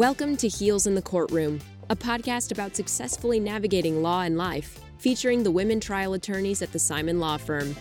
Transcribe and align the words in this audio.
Welcome 0.00 0.38
to 0.38 0.48
Heels 0.48 0.86
in 0.86 0.94
the 0.94 1.02
Courtroom, 1.02 1.60
a 1.90 1.94
podcast 1.94 2.52
about 2.52 2.74
successfully 2.74 3.38
navigating 3.38 4.00
law 4.00 4.22
and 4.22 4.38
life, 4.38 4.80
featuring 4.96 5.42
the 5.42 5.50
women 5.50 5.78
trial 5.78 6.14
attorneys 6.14 6.62
at 6.62 6.72
the 6.72 6.78
Simon 6.78 7.20
Law 7.20 7.36
Firm. 7.36 7.76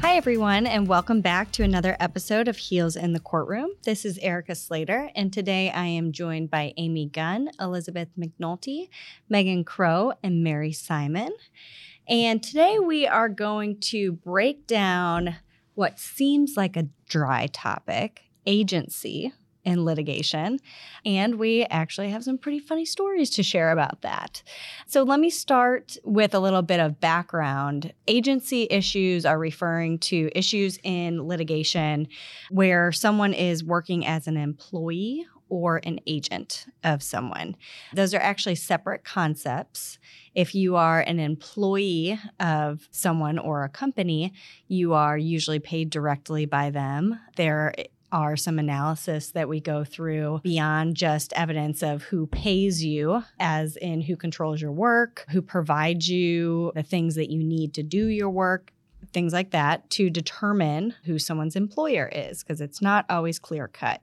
Hi, 0.00 0.14
everyone, 0.14 0.68
and 0.68 0.86
welcome 0.86 1.20
back 1.20 1.50
to 1.50 1.64
another 1.64 1.96
episode 1.98 2.46
of 2.46 2.56
Heels 2.56 2.94
in 2.94 3.14
the 3.14 3.18
Courtroom. 3.18 3.70
This 3.82 4.04
is 4.04 4.16
Erica 4.18 4.54
Slater, 4.54 5.10
and 5.16 5.32
today 5.32 5.72
I 5.72 5.86
am 5.86 6.12
joined 6.12 6.52
by 6.52 6.72
Amy 6.76 7.06
Gunn, 7.06 7.50
Elizabeth 7.58 8.10
McNulty, 8.16 8.90
Megan 9.28 9.64
Crow, 9.64 10.12
and 10.22 10.44
Mary 10.44 10.70
Simon. 10.70 11.32
And 12.06 12.44
today 12.44 12.78
we 12.78 13.08
are 13.08 13.28
going 13.28 13.80
to 13.80 14.12
break 14.12 14.68
down 14.68 15.38
what 15.74 15.98
seems 15.98 16.56
like 16.56 16.76
a 16.76 16.86
dry 17.08 17.48
topic 17.48 18.26
agency 18.46 19.32
in 19.64 19.84
litigation. 19.84 20.58
And 21.04 21.36
we 21.36 21.64
actually 21.64 22.10
have 22.10 22.24
some 22.24 22.38
pretty 22.38 22.58
funny 22.58 22.84
stories 22.84 23.30
to 23.30 23.42
share 23.42 23.70
about 23.70 24.02
that. 24.02 24.42
So 24.86 25.02
let 25.02 25.20
me 25.20 25.30
start 25.30 25.96
with 26.04 26.34
a 26.34 26.40
little 26.40 26.62
bit 26.62 26.80
of 26.80 27.00
background. 27.00 27.92
Agency 28.08 28.66
issues 28.70 29.26
are 29.26 29.38
referring 29.38 29.98
to 30.00 30.30
issues 30.34 30.78
in 30.82 31.26
litigation 31.26 32.08
where 32.50 32.92
someone 32.92 33.34
is 33.34 33.62
working 33.62 34.06
as 34.06 34.26
an 34.26 34.36
employee 34.36 35.26
or 35.50 35.80
an 35.82 35.98
agent 36.06 36.66
of 36.84 37.02
someone. 37.02 37.56
Those 37.92 38.14
are 38.14 38.20
actually 38.20 38.54
separate 38.54 39.04
concepts. 39.04 39.98
If 40.34 40.54
you 40.54 40.76
are 40.76 41.00
an 41.00 41.18
employee 41.18 42.18
of 42.38 42.88
someone 42.92 43.36
or 43.36 43.64
a 43.64 43.68
company, 43.68 44.32
you 44.68 44.94
are 44.94 45.18
usually 45.18 45.58
paid 45.58 45.90
directly 45.90 46.46
by 46.46 46.70
them. 46.70 47.18
There 47.34 47.74
are 48.12 48.36
some 48.36 48.58
analysis 48.58 49.30
that 49.30 49.48
we 49.48 49.60
go 49.60 49.84
through 49.84 50.40
beyond 50.42 50.96
just 50.96 51.32
evidence 51.34 51.82
of 51.82 52.02
who 52.04 52.26
pays 52.26 52.84
you, 52.84 53.22
as 53.38 53.76
in 53.76 54.00
who 54.00 54.16
controls 54.16 54.60
your 54.60 54.72
work, 54.72 55.24
who 55.30 55.42
provides 55.42 56.08
you 56.08 56.72
the 56.74 56.82
things 56.82 57.14
that 57.14 57.30
you 57.30 57.42
need 57.42 57.74
to 57.74 57.82
do 57.82 58.06
your 58.06 58.30
work, 58.30 58.72
things 59.12 59.32
like 59.32 59.50
that, 59.50 59.88
to 59.90 60.10
determine 60.10 60.94
who 61.04 61.18
someone's 61.18 61.56
employer 61.56 62.10
is, 62.12 62.42
because 62.42 62.60
it's 62.60 62.82
not 62.82 63.06
always 63.08 63.38
clear 63.38 63.68
cut. 63.68 64.02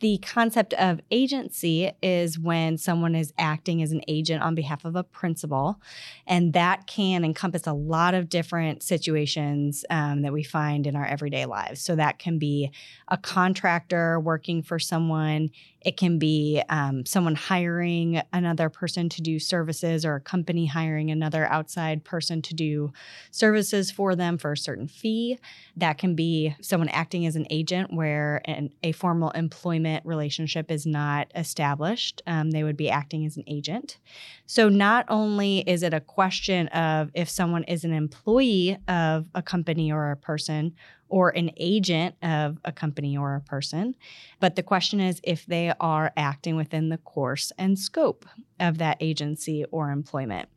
The 0.00 0.18
concept 0.18 0.74
of 0.74 1.00
agency 1.10 1.90
is 2.02 2.38
when 2.38 2.78
someone 2.78 3.14
is 3.14 3.32
acting 3.38 3.82
as 3.82 3.92
an 3.92 4.02
agent 4.08 4.42
on 4.42 4.54
behalf 4.54 4.84
of 4.84 4.96
a 4.96 5.04
principal, 5.04 5.80
and 6.26 6.52
that 6.52 6.86
can 6.86 7.24
encompass 7.24 7.66
a 7.66 7.72
lot 7.72 8.14
of 8.14 8.28
different 8.28 8.82
situations 8.82 9.84
um, 9.90 10.22
that 10.22 10.32
we 10.32 10.42
find 10.42 10.86
in 10.86 10.96
our 10.96 11.06
everyday 11.06 11.46
lives. 11.46 11.80
So 11.80 11.94
that 11.96 12.18
can 12.18 12.38
be 12.38 12.70
a 13.08 13.16
contractor 13.16 14.18
working 14.18 14.62
for 14.62 14.78
someone, 14.78 15.50
it 15.80 15.96
can 15.96 16.18
be 16.18 16.62
um, 16.70 17.04
someone 17.04 17.34
hiring 17.34 18.22
another 18.32 18.70
person 18.70 19.08
to 19.10 19.22
do 19.22 19.38
services, 19.38 20.04
or 20.04 20.16
a 20.16 20.20
company 20.20 20.66
hiring 20.66 21.10
another 21.10 21.46
outside 21.46 22.04
person 22.04 22.42
to 22.42 22.54
do 22.54 22.92
services 23.30 23.90
for 23.90 24.16
them 24.16 24.38
for 24.38 24.52
a 24.52 24.56
certain 24.56 24.88
fee. 24.88 25.38
That 25.76 25.98
can 25.98 26.14
be 26.14 26.56
someone 26.62 26.88
acting 26.88 27.26
as 27.26 27.36
an 27.36 27.46
agent 27.50 27.92
where 27.92 28.40
an, 28.46 28.70
a 28.82 28.92
formal 28.92 29.30
employment 29.30 29.83
relationship 30.04 30.70
is 30.70 30.86
not 30.86 31.30
established, 31.34 32.22
um, 32.26 32.50
they 32.50 32.62
would 32.62 32.76
be 32.76 32.90
acting 32.90 33.24
as 33.26 33.36
an 33.36 33.44
agent. 33.46 33.98
So, 34.46 34.68
not 34.68 35.06
only 35.08 35.60
is 35.60 35.82
it 35.82 35.94
a 35.94 36.00
question 36.00 36.68
of 36.68 37.10
if 37.14 37.28
someone 37.28 37.64
is 37.64 37.84
an 37.84 37.92
employee 37.92 38.78
of 38.88 39.26
a 39.34 39.42
company 39.42 39.92
or 39.92 40.10
a 40.10 40.16
person, 40.16 40.74
or 41.14 41.28
an 41.28 41.48
agent 41.58 42.16
of 42.24 42.58
a 42.64 42.72
company 42.72 43.16
or 43.16 43.36
a 43.36 43.40
person. 43.40 43.94
But 44.40 44.56
the 44.56 44.64
question 44.64 44.98
is 44.98 45.20
if 45.22 45.46
they 45.46 45.72
are 45.78 46.12
acting 46.16 46.56
within 46.56 46.88
the 46.88 46.98
course 46.98 47.52
and 47.56 47.78
scope 47.78 48.26
of 48.58 48.78
that 48.78 48.96
agency 48.98 49.64
or 49.70 49.92
employment. 49.92 50.48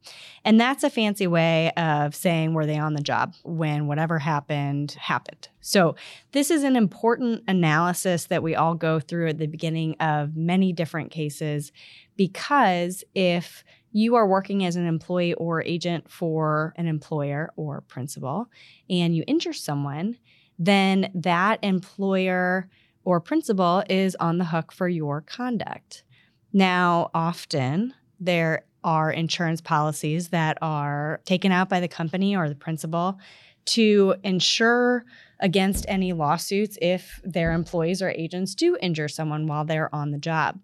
And 0.44 0.60
that's 0.60 0.84
a 0.84 0.90
fancy 0.90 1.28
way 1.28 1.70
of 1.78 2.16
saying 2.16 2.56
were 2.56 2.66
they 2.66 2.80
on 2.80 2.96
the 2.96 3.04
job 3.04 3.36
when 3.44 3.86
whatever 3.86 4.18
happened 4.18 4.94
happened. 4.94 5.48
So, 5.62 5.96
this 6.32 6.50
is 6.50 6.64
an 6.64 6.76
important 6.76 7.44
analysis 7.48 8.26
that 8.26 8.42
we 8.42 8.56
all 8.56 8.74
go 8.74 9.00
through 9.00 9.28
at 9.28 9.38
the 9.38 9.46
beginning 9.46 9.96
of 10.00 10.36
many 10.36 10.74
different 10.74 11.12
cases 11.12 11.72
because 12.16 13.04
if 13.14 13.64
you 13.92 14.16
are 14.16 14.28
working 14.28 14.66
as 14.66 14.76
an 14.76 14.88
employee 14.88 15.34
or 15.36 15.62
agent 15.64 16.10
for 16.10 16.74
an 16.78 16.88
employer 16.88 17.52
or 17.56 17.82
principal 17.82 18.48
and 18.90 19.16
you 19.16 19.24
injure 19.28 19.54
someone, 19.54 20.18
then 20.58 21.12
that 21.14 21.60
employer 21.64 22.70
or 23.04 23.22
principal 23.22 23.84
is 23.90 24.16
on 24.20 24.38
the 24.38 24.46
hook 24.46 24.72
for 24.72 24.88
your 24.88 25.22
conduct. 25.22 26.04
Now, 26.52 27.10
often 27.14 27.94
there 28.20 28.64
are 28.84 29.12
insurance 29.12 29.62
policies 29.62 30.30
that 30.30 30.58
are 30.62 31.22
taken 31.26 31.52
out 31.52 31.70
by 31.70 31.80
the 31.80 31.88
company 31.88 32.36
or 32.36 32.50
the 32.50 32.56
principal 32.56 33.20
to 33.66 34.16
ensure 34.24 35.06
against 35.40 35.86
any 35.88 36.14
lawsuits 36.14 36.78
if 36.82 37.22
their 37.24 37.52
employees 37.52 38.02
or 38.02 38.10
agents 38.12 38.56
do 38.56 38.78
injure 38.82 39.10
someone 39.10 39.46
while 39.46 39.66
they're 39.66 39.94
on 39.94 40.12
the 40.12 40.18
job. 40.18 40.60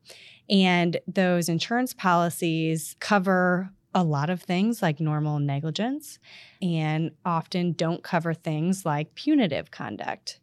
And 0.50 1.00
those 1.08 1.50
insurance 1.50 1.94
policies 1.94 2.96
cover 3.00 3.72
a 3.94 4.04
lot 4.04 4.30
of 4.30 4.42
things 4.42 4.82
like 4.82 5.00
normal 5.00 5.40
negligence 5.40 6.20
and 6.62 7.12
often 7.26 7.74
don't 7.74 8.04
cover 8.04 8.34
things 8.34 8.86
like 8.86 9.16
punitive 9.16 9.72
conduct. 9.72 10.40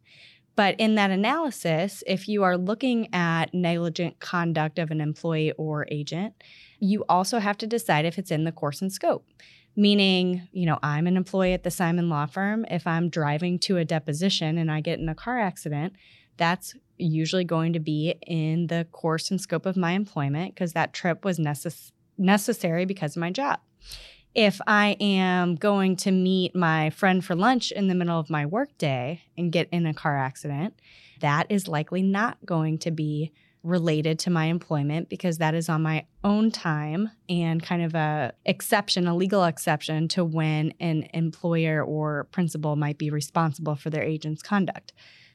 But 0.55 0.75
in 0.79 0.95
that 0.95 1.11
analysis, 1.11 2.03
if 2.05 2.27
you 2.27 2.43
are 2.43 2.57
looking 2.57 3.13
at 3.13 3.53
negligent 3.53 4.19
conduct 4.19 4.79
of 4.79 4.91
an 4.91 5.01
employee 5.01 5.53
or 5.53 5.87
agent, 5.89 6.33
you 6.79 7.05
also 7.07 7.39
have 7.39 7.57
to 7.59 7.67
decide 7.67 8.05
if 8.05 8.17
it's 8.17 8.31
in 8.31 8.43
the 8.43 8.51
course 8.51 8.81
and 8.81 8.91
scope. 8.91 9.25
Meaning, 9.75 10.47
you 10.51 10.65
know, 10.65 10.77
I'm 10.83 11.07
an 11.07 11.15
employee 11.15 11.53
at 11.53 11.63
the 11.63 11.71
Simon 11.71 12.09
Law 12.09 12.25
Firm. 12.25 12.65
If 12.69 12.85
I'm 12.85 13.09
driving 13.09 13.57
to 13.59 13.77
a 13.77 13.85
deposition 13.85 14.57
and 14.57 14.69
I 14.69 14.81
get 14.81 14.99
in 14.99 15.07
a 15.07 15.15
car 15.15 15.39
accident, 15.39 15.93
that's 16.35 16.75
usually 16.97 17.45
going 17.45 17.73
to 17.73 17.79
be 17.79 18.15
in 18.27 18.67
the 18.67 18.85
course 18.91 19.31
and 19.31 19.39
scope 19.39 19.65
of 19.65 19.77
my 19.77 19.93
employment 19.93 20.53
because 20.53 20.73
that 20.73 20.93
trip 20.93 21.23
was 21.23 21.39
necessary 21.39 21.95
necessary 22.17 22.85
because 22.85 23.15
of 23.15 23.21
my 23.21 23.31
job. 23.31 23.59
If 24.33 24.61
I 24.65 24.95
am 25.01 25.55
going 25.55 25.97
to 25.97 26.11
meet 26.11 26.55
my 26.55 26.89
friend 26.91 27.23
for 27.23 27.35
lunch 27.35 27.71
in 27.71 27.87
the 27.87 27.95
middle 27.95 28.17
of 28.17 28.29
my 28.29 28.45
workday 28.45 29.21
and 29.37 29.51
get 29.51 29.67
in 29.71 29.85
a 29.85 29.93
car 29.93 30.17
accident, 30.17 30.75
that 31.19 31.47
is 31.49 31.67
likely 31.67 32.01
not 32.01 32.37
going 32.45 32.77
to 32.79 32.91
be 32.91 33.33
related 33.63 34.17
to 34.19 34.29
my 34.29 34.45
employment 34.45 35.09
because 35.09 35.37
that 35.37 35.53
is 35.53 35.69
on 35.69 35.83
my 35.83 36.05
own 36.23 36.49
time 36.49 37.11
and 37.29 37.61
kind 37.61 37.83
of 37.83 37.93
a 37.93 38.33
exception 38.45 39.07
a 39.07 39.15
legal 39.15 39.43
exception 39.43 40.07
to 40.07 40.25
when 40.25 40.73
an 40.79 41.07
employer 41.13 41.83
or 41.83 42.23
principal 42.31 42.75
might 42.75 42.97
be 42.97 43.11
responsible 43.11 43.75
for 43.75 43.91
their 43.91 44.03
agent's 44.03 44.41
conduct 44.41 44.93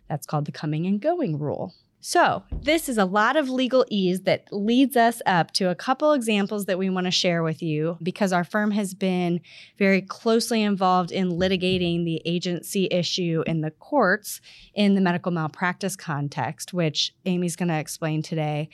that's 0.09 0.27
called 0.27 0.45
the 0.45 0.53
coming 0.53 0.87
and 0.87 1.01
going 1.01 1.39
rule 1.39 1.73
so, 2.09 2.45
this 2.53 2.89
is 2.89 2.99
a 2.99 3.05
lot 3.05 3.35
of 3.35 3.49
legalese 3.49 4.23
that 4.27 4.45
leads 4.53 4.97
us 4.97 5.21
up 5.27 5.51
to 5.55 5.71
a 5.71 5.75
couple 5.75 6.13
examples 6.13 6.67
that 6.67 6.79
we 6.79 6.89
want 6.89 7.07
to 7.07 7.11
share 7.11 7.43
with 7.43 7.65
you 7.65 7.99
because 8.01 8.33
our 8.33 8.45
firm 8.45 8.71
has 8.71 8.95
been 8.95 9.41
very 9.77 10.03
closely 10.03 10.63
involved 10.63 11.11
in 11.11 11.31
litigating 11.31 12.05
the 12.05 12.23
agency 12.25 12.87
issue 12.93 13.43
in 13.49 13.61
the 13.61 13.73
courts 13.73 14.41
in 14.73 14.95
the 14.95 15.01
medical 15.01 15.33
malpractice 15.33 15.97
context, 15.97 16.73
which 16.73 17.13
Amy's 17.25 17.57
going 17.57 17.71
to 17.71 17.79
explain 17.81 18.23
today. 18.23 18.69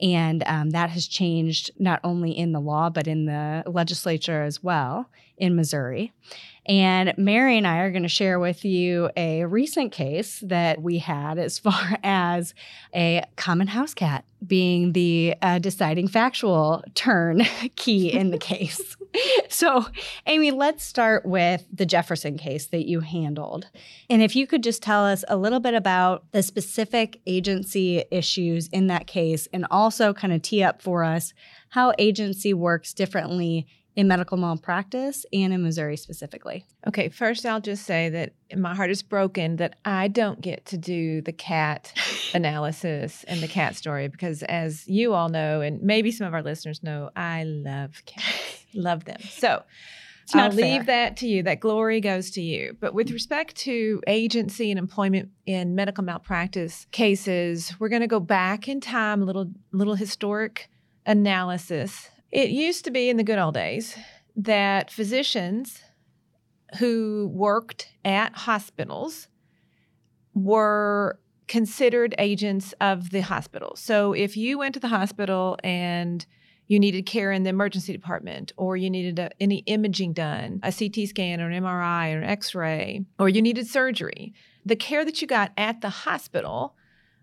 And 0.00 0.42
um, 0.46 0.70
that 0.70 0.88
has 0.88 1.06
changed 1.06 1.70
not 1.78 2.00
only 2.02 2.30
in 2.30 2.52
the 2.52 2.60
law, 2.60 2.88
but 2.88 3.06
in 3.06 3.26
the 3.26 3.64
legislature 3.66 4.44
as 4.44 4.62
well 4.62 5.10
in 5.38 5.56
Missouri. 5.56 6.12
And 6.68 7.14
Mary 7.16 7.56
and 7.56 7.66
I 7.66 7.78
are 7.78 7.90
going 7.90 8.02
to 8.02 8.08
share 8.08 8.38
with 8.38 8.62
you 8.62 9.08
a 9.16 9.46
recent 9.46 9.90
case 9.90 10.40
that 10.40 10.82
we 10.82 10.98
had 10.98 11.38
as 11.38 11.58
far 11.58 11.98
as 12.04 12.54
a 12.94 13.24
common 13.36 13.68
house 13.68 13.94
cat 13.94 14.24
being 14.46 14.92
the 14.92 15.34
uh, 15.42 15.58
deciding 15.58 16.06
factual 16.06 16.84
turn 16.94 17.42
key 17.76 18.12
in 18.12 18.30
the 18.30 18.38
case. 18.38 18.96
so, 19.48 19.86
Amy, 20.26 20.50
let's 20.50 20.84
start 20.84 21.24
with 21.24 21.66
the 21.72 21.86
Jefferson 21.86 22.36
case 22.36 22.66
that 22.66 22.86
you 22.86 23.00
handled. 23.00 23.66
And 24.08 24.22
if 24.22 24.36
you 24.36 24.46
could 24.46 24.62
just 24.62 24.82
tell 24.82 25.04
us 25.04 25.24
a 25.26 25.36
little 25.36 25.60
bit 25.60 25.74
about 25.74 26.30
the 26.32 26.42
specific 26.42 27.20
agency 27.26 28.04
issues 28.10 28.68
in 28.68 28.86
that 28.88 29.06
case 29.06 29.48
and 29.52 29.66
also 29.70 30.12
kind 30.12 30.32
of 30.32 30.42
tee 30.42 30.62
up 30.62 30.82
for 30.82 31.02
us 31.02 31.32
how 31.70 31.92
agency 31.98 32.54
works 32.54 32.94
differently 32.94 33.66
in 33.98 34.06
medical 34.06 34.36
malpractice 34.36 35.26
and 35.32 35.52
in 35.52 35.60
Missouri 35.60 35.96
specifically. 35.96 36.64
Okay, 36.86 37.08
first 37.08 37.44
I'll 37.44 37.60
just 37.60 37.84
say 37.84 38.08
that 38.10 38.32
my 38.56 38.72
heart 38.72 38.92
is 38.92 39.02
broken 39.02 39.56
that 39.56 39.76
I 39.84 40.06
don't 40.06 40.40
get 40.40 40.66
to 40.66 40.78
do 40.78 41.20
the 41.20 41.32
cat 41.32 41.92
analysis 42.32 43.24
and 43.26 43.40
the 43.40 43.48
cat 43.48 43.74
story 43.74 44.06
because, 44.06 44.44
as 44.44 44.86
you 44.86 45.14
all 45.14 45.28
know, 45.28 45.62
and 45.62 45.82
maybe 45.82 46.12
some 46.12 46.28
of 46.28 46.32
our 46.32 46.44
listeners 46.44 46.80
know, 46.80 47.10
I 47.16 47.42
love 47.42 48.00
cats, 48.06 48.66
love 48.72 49.04
them. 49.04 49.20
So, 49.20 49.64
I'll 50.32 50.52
fair. 50.52 50.64
leave 50.64 50.86
that 50.86 51.16
to 51.16 51.26
you. 51.26 51.42
That 51.42 51.58
glory 51.58 52.00
goes 52.00 52.30
to 52.32 52.40
you. 52.40 52.76
But 52.78 52.94
with 52.94 53.10
respect 53.10 53.56
to 53.56 54.00
agency 54.06 54.70
and 54.70 54.78
employment 54.78 55.30
in 55.44 55.74
medical 55.74 56.04
malpractice 56.04 56.86
cases, 56.92 57.74
we're 57.80 57.88
going 57.88 58.02
to 58.02 58.06
go 58.06 58.20
back 58.20 58.68
in 58.68 58.80
time, 58.80 59.22
a 59.22 59.24
little 59.24 59.50
little 59.72 59.96
historic 59.96 60.70
analysis. 61.04 62.10
It 62.30 62.50
used 62.50 62.84
to 62.84 62.90
be 62.90 63.08
in 63.08 63.16
the 63.16 63.24
good 63.24 63.38
old 63.38 63.54
days 63.54 63.96
that 64.36 64.90
physicians 64.90 65.82
who 66.78 67.30
worked 67.32 67.88
at 68.04 68.36
hospitals 68.36 69.28
were 70.34 71.18
considered 71.46 72.14
agents 72.18 72.74
of 72.80 73.10
the 73.10 73.22
hospital. 73.22 73.74
So 73.76 74.12
if 74.12 74.36
you 74.36 74.58
went 74.58 74.74
to 74.74 74.80
the 74.80 74.88
hospital 74.88 75.58
and 75.64 76.24
you 76.66 76.78
needed 76.78 77.06
care 77.06 77.32
in 77.32 77.44
the 77.44 77.50
emergency 77.50 77.94
department, 77.94 78.52
or 78.58 78.76
you 78.76 78.90
needed 78.90 79.18
a, 79.18 79.30
any 79.40 79.58
imaging 79.60 80.12
done, 80.12 80.60
a 80.62 80.70
CT 80.70 81.08
scan 81.08 81.40
or 81.40 81.48
an 81.48 81.62
MRI 81.62 82.12
or 82.12 82.18
an 82.18 82.24
x 82.24 82.54
ray, 82.54 83.06
or 83.18 83.30
you 83.30 83.40
needed 83.40 83.66
surgery, 83.66 84.34
the 84.66 84.76
care 84.76 85.02
that 85.06 85.22
you 85.22 85.26
got 85.26 85.52
at 85.56 85.80
the 85.80 85.88
hospital 85.88 86.74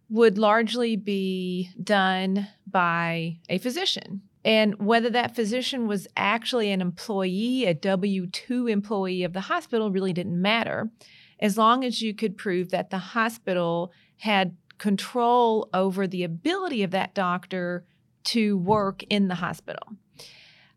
would 0.10 0.40
largely 0.40 0.96
be 0.96 1.70
done 1.82 2.48
by 2.66 3.38
a 3.48 3.60
physician. 3.60 4.24
And 4.46 4.76
whether 4.76 5.10
that 5.10 5.36
physician 5.36 5.88
was 5.88 6.08
actually 6.16 6.72
an 6.72 6.80
employee, 6.80 7.66
a 7.66 7.74
W 7.74 8.28
2 8.28 8.68
employee 8.68 9.24
of 9.24 9.34
the 9.34 9.42
hospital, 9.42 9.90
really 9.90 10.14
didn't 10.14 10.40
matter, 10.40 10.92
as 11.40 11.58
long 11.58 11.84
as 11.84 12.04
you 12.04 12.14
could 12.14 12.38
prove 12.38 12.70
that 12.70 12.92
the 12.92 13.00
hospital 13.00 13.92
had 14.18 14.56
control 14.78 15.68
over 15.74 16.06
the 16.06 16.24
ability 16.24 16.84
of 16.84 16.92
that 16.92 17.16
doctor 17.16 17.86
to 18.24 18.56
work 18.58 19.02
in 19.10 19.30
the 19.30 19.36
hospital. 19.36 19.88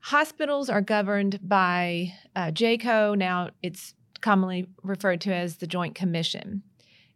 Hospitals 0.00 0.70
are 0.70 0.80
governed 0.80 1.38
by 1.42 2.14
uh, 2.34 2.46
JCAHO. 2.46 3.18
Now 3.18 3.50
it's 3.62 3.94
commonly 4.22 4.66
referred 4.82 5.20
to 5.22 5.34
as 5.34 5.58
the 5.58 5.66
Joint 5.66 5.94
Commission. 5.94 6.62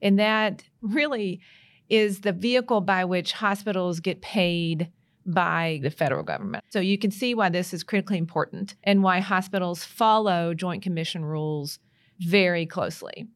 And 0.02 0.18
that 0.18 0.64
really 0.82 1.40
is 1.88 2.20
the 2.20 2.32
vehicle 2.32 2.82
by 2.82 3.06
which 3.06 3.32
hospitals 3.32 4.00
get 4.00 4.20
paid 4.20 4.90
by 5.24 5.80
the 5.82 5.90
federal 5.90 6.22
government. 6.22 6.64
So 6.70 6.80
you 6.80 6.98
can 6.98 7.10
see 7.10 7.34
why 7.34 7.48
this 7.48 7.72
is 7.72 7.82
critically 7.82 8.18
important 8.18 8.74
and 8.84 9.02
why 9.02 9.20
hospitals 9.20 9.84
follow 9.84 10.54
Joint 10.54 10.82
Commission 10.82 11.24
rules 11.24 11.78
very 12.20 12.66
closely. 12.66 13.26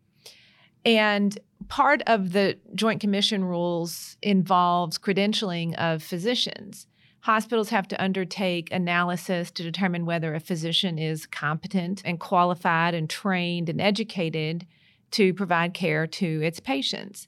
And 0.84 1.38
part 1.68 2.02
of 2.06 2.32
the 2.32 2.58
Joint 2.74 3.00
Commission 3.00 3.44
rules 3.44 4.16
involves 4.22 4.98
credentialing 4.98 5.74
of 5.74 6.02
physicians. 6.02 6.86
Hospitals 7.20 7.70
have 7.70 7.88
to 7.88 8.00
undertake 8.00 8.72
analysis 8.72 9.50
to 9.50 9.64
determine 9.64 10.06
whether 10.06 10.32
a 10.32 10.40
physician 10.40 10.96
is 10.96 11.26
competent 11.26 12.02
and 12.04 12.20
qualified 12.20 12.94
and 12.94 13.10
trained 13.10 13.68
and 13.68 13.80
educated 13.80 14.64
to 15.10 15.34
provide 15.34 15.74
care 15.74 16.06
to 16.06 16.40
its 16.42 16.60
patients. 16.60 17.26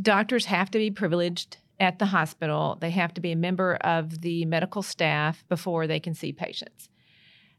Doctors 0.00 0.46
have 0.46 0.70
to 0.72 0.78
be 0.78 0.90
privileged 0.90 1.56
at 1.80 1.98
the 1.98 2.06
hospital, 2.06 2.78
they 2.80 2.90
have 2.90 3.14
to 3.14 3.20
be 3.20 3.32
a 3.32 3.36
member 3.36 3.76
of 3.76 4.20
the 4.20 4.44
medical 4.44 4.82
staff 4.82 5.44
before 5.48 5.86
they 5.86 6.00
can 6.00 6.14
see 6.14 6.32
patients. 6.32 6.88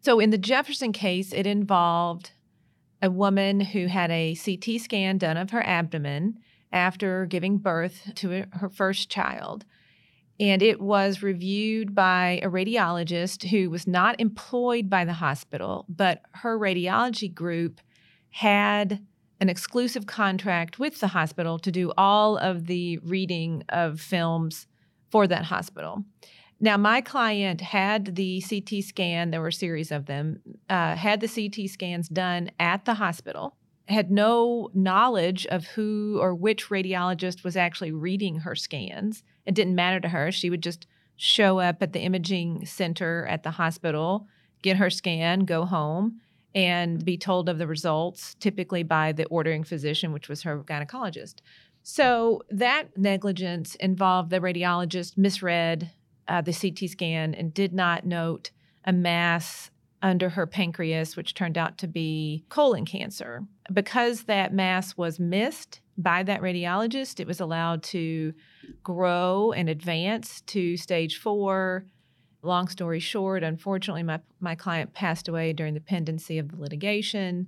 So, 0.01 0.19
in 0.19 0.29
the 0.29 0.37
Jefferson 0.37 0.91
case, 0.91 1.33
it 1.33 1.47
involved 1.47 2.31
a 3.01 3.09
woman 3.09 3.59
who 3.59 3.87
had 3.87 4.11
a 4.11 4.35
CT 4.35 4.81
scan 4.81 5.17
done 5.17 5.37
of 5.37 5.51
her 5.51 5.65
abdomen 5.65 6.39
after 6.71 7.25
giving 7.25 7.57
birth 7.57 8.11
to 8.15 8.45
her 8.51 8.69
first 8.69 9.09
child. 9.09 9.65
And 10.39 10.61
it 10.61 10.81
was 10.81 11.23
reviewed 11.23 11.95
by 11.95 12.41
a 12.43 12.49
radiologist 12.49 13.49
who 13.49 13.69
was 13.69 13.87
not 13.87 14.19
employed 14.19 14.89
by 14.89 15.05
the 15.05 15.13
hospital, 15.13 15.85
but 15.87 16.21
her 16.33 16.59
radiology 16.59 17.33
group 17.33 17.79
had 18.31 19.05
an 19.45 19.49
exclusive 19.49 20.07
contract 20.07 20.79
with 20.79 20.99
the 20.99 21.09
hospital 21.09 21.59
to 21.59 21.71
do 21.71 21.93
all 21.99 22.35
of 22.35 22.65
the 22.65 22.97
reading 23.03 23.63
of 23.69 24.01
films 24.01 24.65
for 25.11 25.27
that 25.27 25.45
hospital. 25.45 26.03
Now, 26.59 26.77
my 26.77 26.99
client 26.99 27.61
had 27.61 28.15
the 28.15 28.41
CT 28.41 28.83
scan, 28.83 29.29
there 29.29 29.41
were 29.41 29.49
a 29.49 29.53
series 29.53 29.91
of 29.91 30.07
them, 30.07 30.39
uh, 30.67 30.95
had 30.95 31.21
the 31.21 31.27
CT 31.27 31.69
scans 31.69 32.09
done 32.09 32.49
at 32.59 32.85
the 32.85 32.95
hospital, 32.95 33.55
had 33.87 34.09
no 34.09 34.71
knowledge 34.73 35.45
of 35.45 35.67
who 35.67 36.17
or 36.19 36.33
which 36.33 36.69
radiologist 36.69 37.43
was 37.43 37.55
actually 37.55 37.91
reading 37.91 38.37
her 38.37 38.55
scans. 38.55 39.21
It 39.45 39.53
didn't 39.53 39.75
matter 39.75 39.99
to 39.99 40.09
her. 40.09 40.31
She 40.31 40.49
would 40.49 40.63
just 40.63 40.87
show 41.15 41.59
up 41.59 41.83
at 41.83 41.93
the 41.93 41.99
imaging 41.99 42.65
center 42.65 43.27
at 43.27 43.43
the 43.43 43.51
hospital, 43.51 44.27
get 44.63 44.77
her 44.77 44.89
scan, 44.89 45.41
go 45.41 45.65
home, 45.65 46.19
and 46.55 47.03
be 47.03 47.17
told 47.17 47.49
of 47.49 47.57
the 47.59 47.67
results, 47.67 48.35
typically 48.39 48.81
by 48.81 49.11
the 49.11 49.25
ordering 49.25 49.63
physician, 49.63 50.13
which 50.13 50.29
was 50.29 50.41
her 50.43 50.59
gynecologist. 50.59 51.35
So 51.83 52.41
that 52.49 52.97
negligence 52.97 53.75
involved 53.75 54.31
the 54.31 54.39
radiologist 54.39 55.17
misread 55.17 55.91
uh, 56.27 56.41
the 56.41 56.53
CT 56.53 56.89
scan 56.89 57.35
and 57.35 57.53
did 57.53 57.73
not 57.73 58.05
note 58.05 58.51
a 58.85 58.93
mass 58.93 59.69
under 60.01 60.29
her 60.29 60.45
pancreas, 60.45 61.15
which 61.15 61.33
turned 61.33 61.57
out 61.57 61.77
to 61.79 61.87
be 61.87 62.45
colon 62.49 62.85
cancer. 62.85 63.43
Because 63.71 64.23
that 64.23 64.53
mass 64.53 64.97
was 64.97 65.19
missed 65.19 65.81
by 65.97 66.23
that 66.23 66.41
radiologist, 66.41 67.19
it 67.19 67.27
was 67.27 67.39
allowed 67.39 67.81
to 67.83 68.33
grow 68.83 69.51
and 69.51 69.69
advance 69.69 70.41
to 70.41 70.77
stage 70.77 71.17
four. 71.17 71.85
Long 72.45 72.67
story 72.67 72.99
short, 72.99 73.43
unfortunately, 73.43 74.03
my, 74.03 74.19
my 74.39 74.53
client 74.55 74.93
passed 74.93 75.27
away 75.27 75.51
during 75.51 75.73
the 75.73 75.79
pendency 75.79 76.37
of 76.37 76.51
the 76.51 76.57
litigation. 76.57 77.47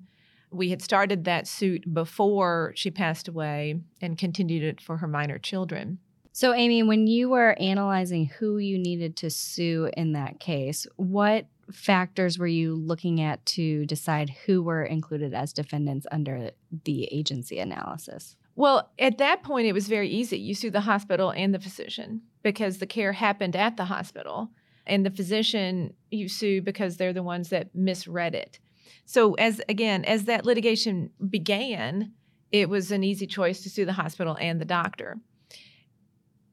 We 0.51 0.69
had 0.69 0.81
started 0.81 1.23
that 1.25 1.47
suit 1.47 1.93
before 1.93 2.73
she 2.75 2.89
passed 2.89 3.27
away 3.27 3.79
and 4.01 4.17
continued 4.17 4.63
it 4.63 4.81
for 4.81 4.97
her 4.97 5.07
minor 5.07 5.37
children. 5.37 5.99
So, 6.31 6.53
Amy, 6.53 6.83
when 6.83 7.07
you 7.07 7.29
were 7.29 7.59
analyzing 7.59 8.25
who 8.25 8.57
you 8.57 8.77
needed 8.77 9.15
to 9.17 9.29
sue 9.29 9.89
in 9.97 10.13
that 10.13 10.39
case, 10.39 10.87
what 10.95 11.47
factors 11.71 12.39
were 12.39 12.47
you 12.47 12.75
looking 12.75 13.21
at 13.21 13.45
to 13.45 13.85
decide 13.85 14.29
who 14.45 14.63
were 14.63 14.83
included 14.83 15.33
as 15.33 15.53
defendants 15.53 16.07
under 16.11 16.51
the 16.85 17.05
agency 17.11 17.59
analysis? 17.59 18.35
Well, 18.55 18.91
at 18.97 19.19
that 19.19 19.43
point, 19.43 19.67
it 19.67 19.73
was 19.73 19.87
very 19.87 20.09
easy. 20.09 20.39
You 20.39 20.55
sue 20.55 20.71
the 20.71 20.81
hospital 20.81 21.31
and 21.31 21.53
the 21.53 21.59
physician 21.59 22.21
because 22.41 22.77
the 22.79 22.87
care 22.87 23.13
happened 23.13 23.55
at 23.55 23.77
the 23.77 23.85
hospital, 23.85 24.49
and 24.87 25.05
the 25.05 25.11
physician 25.11 25.93
you 26.09 26.29
sue 26.29 26.61
because 26.61 26.97
they're 26.97 27.13
the 27.13 27.23
ones 27.23 27.49
that 27.49 27.73
misread 27.75 28.35
it. 28.35 28.59
So, 29.05 29.33
as 29.35 29.61
again, 29.69 30.03
as 30.05 30.25
that 30.25 30.45
litigation 30.45 31.11
began, 31.29 32.13
it 32.51 32.69
was 32.69 32.91
an 32.91 33.03
easy 33.03 33.27
choice 33.27 33.61
to 33.63 33.69
sue 33.69 33.85
the 33.85 33.93
hospital 33.93 34.37
and 34.39 34.59
the 34.59 34.65
doctor. 34.65 35.17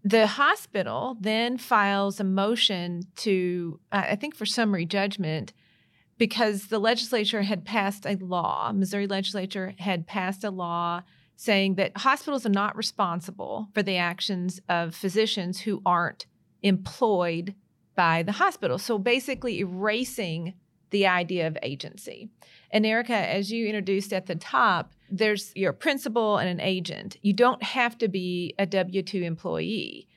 The 0.03 0.27
hospital 0.27 1.17
then 1.21 1.57
files 1.57 2.21
a 2.21 2.25
motion 2.25 3.05
to, 3.17 3.81
I 3.91 4.17
think, 4.17 4.35
for 4.37 4.45
summary 4.45 4.85
judgment 4.85 5.55
because 6.19 6.67
the 6.67 6.79
legislature 6.79 7.43
had 7.43 7.65
passed 7.65 8.07
a 8.07 8.17
law, 8.21 8.71
Missouri 8.73 9.07
legislature 9.07 9.75
had 9.79 10.07
passed 10.07 10.45
a 10.45 10.51
law 10.51 11.03
saying 11.37 11.75
that 11.75 11.97
hospitals 11.97 12.47
are 12.47 12.51
not 12.51 12.77
responsible 12.77 13.69
for 13.75 13.83
the 13.83 13.97
actions 13.97 14.61
of 14.69 14.95
physicians 14.95 15.61
who 15.61 15.83
aren't 15.85 16.27
employed 16.63 17.55
by 17.95 18.23
the 18.23 18.33
hospital. 18.33 18.79
So 18.79 18.99
basically, 18.99 19.61
erasing 19.61 20.55
the 20.91 21.07
idea 21.07 21.47
of 21.47 21.59
agency. 21.63 22.29
And 22.71 22.87
Erica, 22.87 23.15
as 23.15 23.51
you 23.51 23.67
introduced 23.67 24.13
at 24.13 24.27
the 24.27 24.37
top, 24.37 24.93
there's 25.11 25.53
your 25.57 25.73
principal 25.73 26.39
and 26.39 26.49
an 26.49 26.61
agent. 26.61 27.17
You 27.21 27.33
don't 27.33 27.63
have 27.63 27.99
to 27.99 28.09
be 28.09 28.55
a 28.59 28.67
W 28.67 29.03
2 29.03 29.23
employee. 29.23 30.09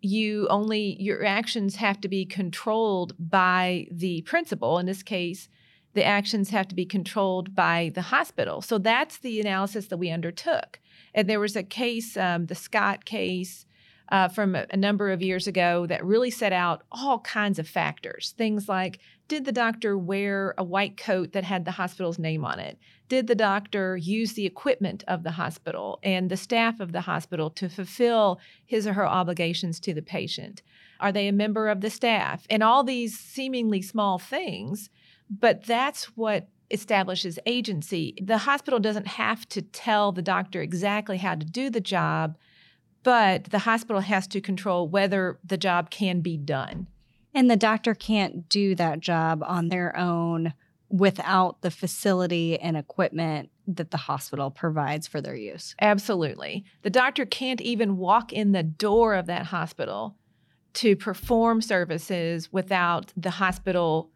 You 0.00 0.46
only, 0.48 1.00
your 1.00 1.24
actions 1.24 1.76
have 1.76 2.00
to 2.02 2.08
be 2.08 2.24
controlled 2.24 3.14
by 3.18 3.88
the 3.90 4.22
principal. 4.22 4.78
In 4.78 4.86
this 4.86 5.02
case, 5.02 5.48
the 5.94 6.04
actions 6.04 6.50
have 6.50 6.68
to 6.68 6.74
be 6.74 6.84
controlled 6.84 7.54
by 7.54 7.90
the 7.94 8.02
hospital. 8.02 8.60
So 8.60 8.78
that's 8.78 9.18
the 9.18 9.40
analysis 9.40 9.86
that 9.86 9.96
we 9.96 10.10
undertook. 10.10 10.78
And 11.14 11.28
there 11.28 11.40
was 11.40 11.56
a 11.56 11.62
case, 11.62 12.16
um, 12.16 12.46
the 12.46 12.54
Scott 12.54 13.04
case, 13.04 13.66
uh, 14.10 14.28
from 14.28 14.54
a, 14.54 14.66
a, 14.70 14.76
number 14.76 15.10
of 15.10 15.20
years 15.20 15.46
ago 15.46 15.86
that 15.86 16.04
really 16.04 16.30
set 16.30 16.52
out 16.52 16.82
all 16.90 17.18
kinds 17.20 17.58
of 17.58 17.68
factors. 17.68 18.34
Things 18.38 18.68
like 18.68 18.98
did 19.28 19.44
the 19.44 19.52
doctor 19.52 19.98
wear 19.98 20.54
a 20.56 20.64
white 20.64 20.96
coat 20.96 21.32
that 21.32 21.44
had 21.44 21.66
the 21.66 21.72
hospital's 21.72 22.18
name 22.18 22.44
on 22.44 22.58
it? 22.58 22.78
Did 23.10 23.26
the 23.26 23.34
doctor 23.34 23.96
use 23.96 24.32
the 24.32 24.46
equipment 24.46 25.04
of 25.06 25.22
the 25.22 25.32
hospital 25.32 25.98
and 26.02 26.30
the 26.30 26.36
staff 26.36 26.80
of 26.80 26.92
the 26.92 27.02
hospital 27.02 27.50
to 27.50 27.68
fulfill 27.68 28.40
his 28.64 28.86
or 28.86 28.94
her 28.94 29.06
obligations 29.06 29.78
to 29.80 29.92
the 29.92 30.02
patient? 30.02 30.62
Are 31.00 31.12
they 31.12 31.28
a 31.28 31.32
member 31.32 31.68
of 31.68 31.82
the 31.82 31.90
staff? 31.90 32.46
And 32.48 32.62
all 32.62 32.82
these 32.82 33.18
seemingly 33.18 33.82
small 33.82 34.18
things, 34.18 34.88
but 35.28 35.64
that's 35.64 36.16
what 36.16 36.48
establishes 36.70 37.38
agency. 37.44 38.14
The 38.22 38.38
hospital 38.38 38.80
doesn't 38.80 39.06
have 39.06 39.48
to 39.50 39.62
tell 39.62 40.12
the 40.12 40.22
doctor 40.22 40.62
exactly 40.62 41.18
how 41.18 41.34
to 41.34 41.44
do 41.44 41.70
the 41.70 41.80
job 41.80 42.36
but 43.02 43.44
the 43.44 43.60
hospital 43.60 44.00
has 44.00 44.26
to 44.28 44.40
control 44.40 44.88
whether 44.88 45.38
the 45.44 45.56
job 45.56 45.90
can 45.90 46.20
be 46.20 46.36
done. 46.36 46.86
And 47.34 47.50
the 47.50 47.56
doctor 47.56 47.94
can't 47.94 48.48
do 48.48 48.74
that 48.74 49.00
job 49.00 49.42
on 49.46 49.68
their 49.68 49.96
own 49.96 50.54
without 50.88 51.60
the 51.60 51.70
facility 51.70 52.58
and 52.58 52.76
equipment 52.76 53.50
that 53.66 53.90
the 53.90 53.98
hospital 53.98 54.50
provides 54.50 55.06
for 55.06 55.20
their 55.20 55.36
use. 55.36 55.74
Absolutely. 55.80 56.64
The 56.82 56.90
doctor 56.90 57.26
can't 57.26 57.60
even 57.60 57.98
walk 57.98 58.32
in 58.32 58.52
the 58.52 58.62
door 58.62 59.14
of 59.14 59.26
that 59.26 59.46
hospital 59.46 60.16
to 60.74 60.96
perform 60.96 61.60
services 61.60 62.52
without 62.52 63.12
the 63.16 63.30
hospital 63.30 64.10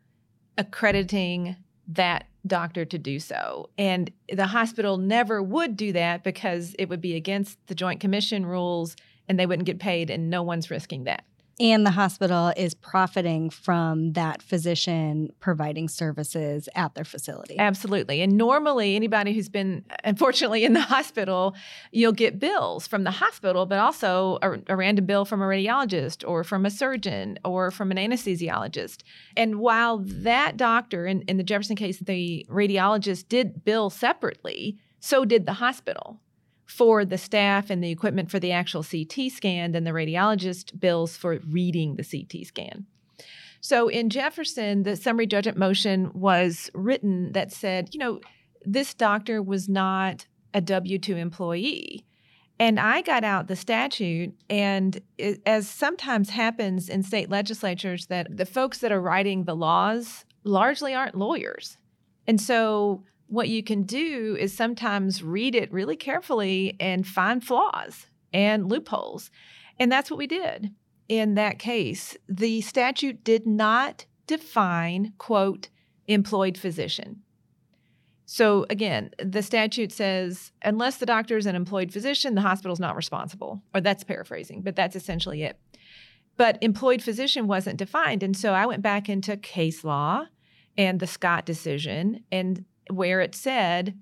accrediting 0.57 1.57
that 1.89 2.27
doctor 2.47 2.85
to 2.85 2.99
do 2.99 3.19
so. 3.19 3.71
And 3.79 4.11
the 4.33 4.47
hospital 4.47 4.97
never 4.97 5.43
would 5.43 5.77
do 5.77 5.93
that 5.93 6.25
because 6.25 6.75
it 6.79 6.89
would 6.89 7.01
be 7.01 7.15
against 7.15 7.59
the 7.67 7.75
Joint 7.75 8.01
Commission 8.01 8.47
rules 8.47 8.97
and 9.29 9.39
they 9.39 9.47
wouldn't 9.47 9.67
get 9.67 9.79
paid, 9.79 10.11
and 10.11 10.29
no 10.29 10.43
one's 10.43 10.71
risking 10.71 11.05
that 11.05 11.25
and 11.61 11.87
the 11.87 11.91
hospital 11.91 12.53
is 12.57 12.75
profiting 12.75 13.51
from 13.51 14.13
that 14.15 14.43
physician 14.43 15.31
providing 15.41 15.89
services 15.89 16.69
at 16.75 16.95
their 16.95 17.05
facility. 17.05 17.59
Absolutely. 17.59 18.21
And 18.21 18.37
normally, 18.37 18.97
anybody 18.97 19.33
who's 19.33 19.49
been, 19.49 19.85
unfortunately, 20.05 20.65
in 20.65 20.73
the 20.73 20.81
hospital, 20.81 21.55
you'll 21.91 22.13
get 22.13 22.39
bills 22.39 22.87
from 22.87 23.05
the 23.05 23.11
hospital, 23.11 23.67
but 23.67 23.79
also 23.79 24.39
a, 24.43 24.59
a 24.69 24.77
random 24.77 25.07
bill 25.07 25.25
from 25.25 25.43
a 25.43 25.47
radiologist 25.47 26.27
or 26.27 26.43
from 26.45 26.65
a 26.65 26.71
surgeon 26.71 27.39
or 27.45 27.71
from 27.71 27.91
an 27.91 27.97
anesthesiologist. 27.97 29.03
And 29.37 29.61
while 29.61 29.99
that 29.99 30.57
doctor, 30.57 31.07
in, 31.07 31.23
in 31.23 31.37
the 31.37 31.45
Jefferson 31.45 31.77
case, 31.77 31.99
the 31.99 32.47
radiologist 32.49 33.29
did 33.29 33.65
bill 33.65 33.91
separately, 33.91 34.79
so 35.01 35.25
did 35.25 35.47
the 35.47 35.55
hospital 35.55 36.21
for 36.73 37.05
the 37.05 37.19
staff 37.19 37.71
and 37.71 37.85
the 37.85 37.91
equipment 37.91 38.31
for 38.31 38.41
the 38.41 38.51
actual 38.51 38.83
CT 38.83 39.31
scan 39.31 39.73
than 39.73 39.85
the 39.85 39.91
radiologist 39.91 40.81
bills 40.81 41.17
for 41.17 41.39
reading 41.49 41.97
the 41.97 42.05
CT 42.05 42.47
scan. 42.47 42.87
So 43.61 43.89
in 43.89 44.11
Jefferson, 44.11 44.83
the 44.83 44.97
summary 44.97 45.27
judgment 45.27 45.59
motion 45.59 46.11
was 46.15 46.71
written 46.75 47.33
that 47.33 47.53
said, 47.53 47.91
you 47.93 48.01
know, 48.01 48.21
this 48.65 48.95
doctor 48.95 49.43
was 49.43 49.69
not 49.69 50.27
a 50.55 50.61
W 50.61 50.99
2 50.99 51.17
employee. 51.17 52.05
And 52.59 52.79
I 52.81 53.03
got 53.03 53.25
out 53.25 53.49
the 53.49 53.57
statute, 53.57 54.35
and 54.49 55.01
it, 55.19 55.43
as 55.47 55.69
sometimes 55.69 56.31
happens 56.31 56.89
in 56.89 57.03
state 57.03 57.29
legislatures, 57.29 58.07
that 58.07 58.37
the 58.37 58.47
folks 58.47 58.79
that 58.79 58.93
are 58.93 59.01
writing 59.01 59.45
the 59.45 59.57
laws 59.57 60.25
largely 60.45 60.95
aren't 60.95 61.17
lawyers. 61.17 61.77
And 62.27 62.41
so 62.41 63.03
what 63.33 63.49
you 63.49 63.63
can 63.63 63.83
do 63.85 64.37
is 64.39 64.55
sometimes 64.55 65.23
read 65.23 65.55
it 65.55 65.73
really 65.73 65.97
carefully 65.97 66.77
and 66.79 67.07
find 67.07 67.43
flaws 67.43 68.07
and 68.31 68.69
loopholes. 68.69 69.31
And 69.79 69.91
that's 69.91 70.11
what 70.11 70.19
we 70.19 70.27
did 70.27 70.71
in 71.09 71.33
that 71.37 71.59
case. 71.59 72.15
The 72.29 72.61
statute 72.61 73.25
did 73.25 73.47
not 73.47 74.05
define, 74.27 75.15
quote, 75.17 75.71
employed 76.07 76.59
physician. 76.59 77.23
So 78.27 78.67
again, 78.69 79.11
the 79.19 79.43
statute 79.43 79.93
says 79.93 80.53
unless 80.61 80.99
the 80.99 81.07
doctor 81.07 81.39
is 81.39 81.47
an 81.47 81.57
employed 81.57 81.91
physician, 81.91 82.35
the 82.35 82.43
hospital 82.43 82.75
is 82.75 82.81
not 82.81 82.97
responsible. 82.97 83.63
Or 83.75 83.81
that's 83.81 84.05
paraphrasing, 84.05 84.61
but 84.61 84.77
that's 84.77 84.95
essentially 84.95 85.43
it. 85.43 85.59
But 86.37 86.59
employed 86.61 87.01
physician 87.01 87.47
wasn't 87.47 87.79
defined. 87.79 88.23
And 88.23 88.37
so 88.37 88.53
I 88.53 88.67
went 88.67 88.83
back 88.83 89.09
into 89.09 89.39
case 89.39 89.85
law 89.85 90.27
and 90.77 91.01
the 91.01 91.07
Scott 91.07 91.47
decision 91.47 92.25
and 92.31 92.67
where 92.93 93.21
it 93.21 93.35
said 93.35 93.99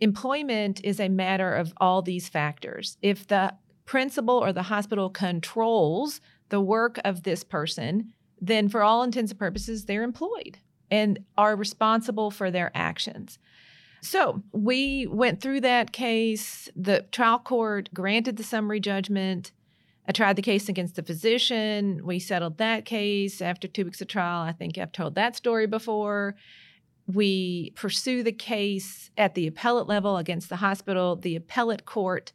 employment 0.00 0.80
is 0.84 1.00
a 1.00 1.08
matter 1.08 1.54
of 1.54 1.72
all 1.78 2.02
these 2.02 2.28
factors. 2.28 2.98
If 3.00 3.26
the 3.26 3.54
principal 3.84 4.36
or 4.36 4.52
the 4.52 4.64
hospital 4.64 5.10
controls 5.10 6.20
the 6.48 6.60
work 6.60 6.98
of 7.04 7.22
this 7.22 7.44
person, 7.44 8.12
then 8.40 8.68
for 8.68 8.82
all 8.82 9.02
intents 9.02 9.32
and 9.32 9.38
purposes, 9.38 9.84
they're 9.84 10.02
employed 10.02 10.58
and 10.90 11.18
are 11.38 11.56
responsible 11.56 12.30
for 12.30 12.50
their 12.50 12.70
actions. 12.74 13.38
So 14.00 14.42
we 14.52 15.06
went 15.06 15.40
through 15.40 15.62
that 15.62 15.92
case. 15.92 16.68
The 16.76 17.06
trial 17.10 17.38
court 17.38 17.88
granted 17.94 18.36
the 18.36 18.42
summary 18.42 18.80
judgment. 18.80 19.52
I 20.06 20.12
tried 20.12 20.36
the 20.36 20.42
case 20.42 20.68
against 20.68 20.96
the 20.96 21.02
physician. 21.02 22.04
We 22.04 22.18
settled 22.18 22.58
that 22.58 22.84
case 22.84 23.40
after 23.40 23.66
two 23.66 23.86
weeks 23.86 24.02
of 24.02 24.08
trial. 24.08 24.42
I 24.42 24.52
think 24.52 24.76
I've 24.76 24.92
told 24.92 25.14
that 25.14 25.36
story 25.36 25.66
before. 25.66 26.36
We 27.06 27.70
pursue 27.74 28.22
the 28.22 28.32
case 28.32 29.10
at 29.18 29.34
the 29.34 29.46
appellate 29.46 29.86
level 29.86 30.16
against 30.16 30.48
the 30.48 30.56
hospital. 30.56 31.16
The 31.16 31.36
appellate 31.36 31.84
court 31.84 32.32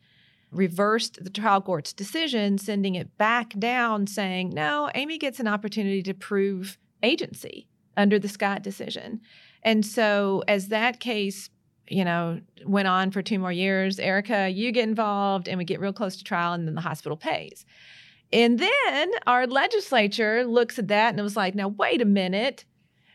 reversed 0.51 1.23
the 1.23 1.29
trial 1.29 1.61
court's 1.61 1.93
decision, 1.93 2.57
sending 2.57 2.95
it 2.95 3.17
back 3.17 3.57
down, 3.59 4.07
saying, 4.07 4.49
no, 4.49 4.89
Amy 4.95 5.17
gets 5.17 5.39
an 5.39 5.47
opportunity 5.47 6.01
to 6.03 6.13
prove 6.13 6.77
agency 7.03 7.67
under 7.97 8.19
the 8.19 8.27
Scott 8.27 8.63
decision. 8.63 9.21
And 9.63 9.85
so, 9.85 10.43
as 10.47 10.69
that 10.69 10.99
case, 10.99 11.49
you 11.87 12.05
know, 12.05 12.39
went 12.65 12.87
on 12.87 13.11
for 13.11 13.21
two 13.21 13.39
more 13.39 13.51
years, 13.51 13.99
Erica, 13.99 14.49
you 14.49 14.71
get 14.71 14.87
involved 14.87 15.47
and 15.47 15.57
we 15.57 15.65
get 15.65 15.79
real 15.79 15.93
close 15.93 16.15
to 16.17 16.23
trial, 16.23 16.53
and 16.53 16.67
then 16.67 16.75
the 16.75 16.81
hospital 16.81 17.17
pays. 17.17 17.65
And 18.31 18.59
then 18.59 19.11
our 19.25 19.47
legislature 19.47 20.45
looks 20.45 20.77
at 20.77 20.87
that 20.89 21.09
and 21.09 21.19
it 21.19 21.23
was 21.23 21.35
like, 21.35 21.55
now, 21.55 21.67
wait 21.67 22.01
a 22.01 22.05
minute 22.05 22.63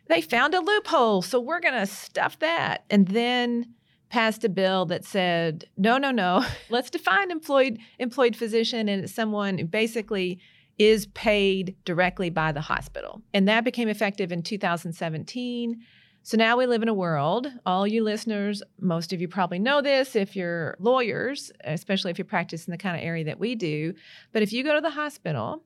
they 0.07 0.21
found 0.21 0.55
a 0.55 0.61
loophole, 0.61 1.23
so 1.23 1.41
we're 1.41 1.61
going 1.61 1.75
to 1.75 1.87
stuff 1.87 2.39
that. 2.41 2.85
And 2.91 3.09
then 3.09 3.75
passed 4.11 4.45
a 4.45 4.49
bill 4.49 4.87
that 4.87 5.05
said, 5.05 5.65
no, 5.77 5.99
no, 5.99 6.11
no, 6.11 6.45
let's 6.71 6.91
define 6.91 7.31
employed 7.31 7.79
employed 7.99 8.37
physician 8.37 8.89
and 8.89 9.05
it's 9.05 9.13
someone 9.13 9.59
who 9.59 9.65
basically 9.65 10.39
is 10.79 11.07
paid 11.07 11.77
directly 11.85 12.31
by 12.31 12.53
the 12.53 12.61
hospital. 12.61 13.23
And 13.33 13.49
that 13.49 13.65
became 13.65 13.89
effective 13.89 14.31
in 14.31 14.43
2017. 14.43 15.81
So 16.23 16.37
now 16.37 16.57
we 16.57 16.67
live 16.67 16.83
in 16.83 16.89
a 16.89 16.95
world, 16.95 17.49
all 17.67 17.87
you 17.87 18.03
listeners, 18.03 18.63
most 18.81 19.13
of 19.13 19.21
you 19.21 19.29
probably 19.29 19.59
know 19.59 19.83
this 19.83 20.17
if 20.17 20.35
you're 20.35 20.77
lawyers, 20.79 21.53
especially 21.65 22.13
if 22.13 22.19
you 22.19 22.25
practice 22.25 22.67
in 22.67 22.71
the 22.71 22.79
kind 22.79 22.97
of 22.97 23.03
area 23.03 23.25
that 23.25 23.39
we 23.39 23.55
do. 23.55 23.95
But 24.33 24.43
if 24.43 24.53
you 24.53 24.65
go 24.65 24.75
to 24.75 24.81
the 24.81 24.91
hospital 24.91 25.63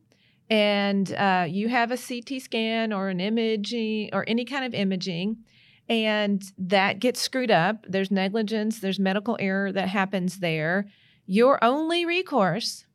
and 0.50 1.12
uh, 1.14 1.46
you 1.48 1.68
have 1.68 1.90
a 1.90 1.96
CT 1.96 2.40
scan 2.40 2.92
or 2.92 3.08
an 3.08 3.20
imaging 3.20 4.10
or 4.12 4.24
any 4.26 4.44
kind 4.44 4.64
of 4.64 4.74
imaging, 4.74 5.38
and 5.88 6.42
that 6.58 6.98
gets 6.98 7.20
screwed 7.20 7.50
up, 7.50 7.84
there's 7.88 8.10
negligence, 8.10 8.80
there's 8.80 8.98
medical 8.98 9.36
error 9.40 9.72
that 9.72 9.88
happens 9.88 10.38
there. 10.38 10.86
Your 11.26 11.62
only 11.62 12.04
recourse 12.04 12.86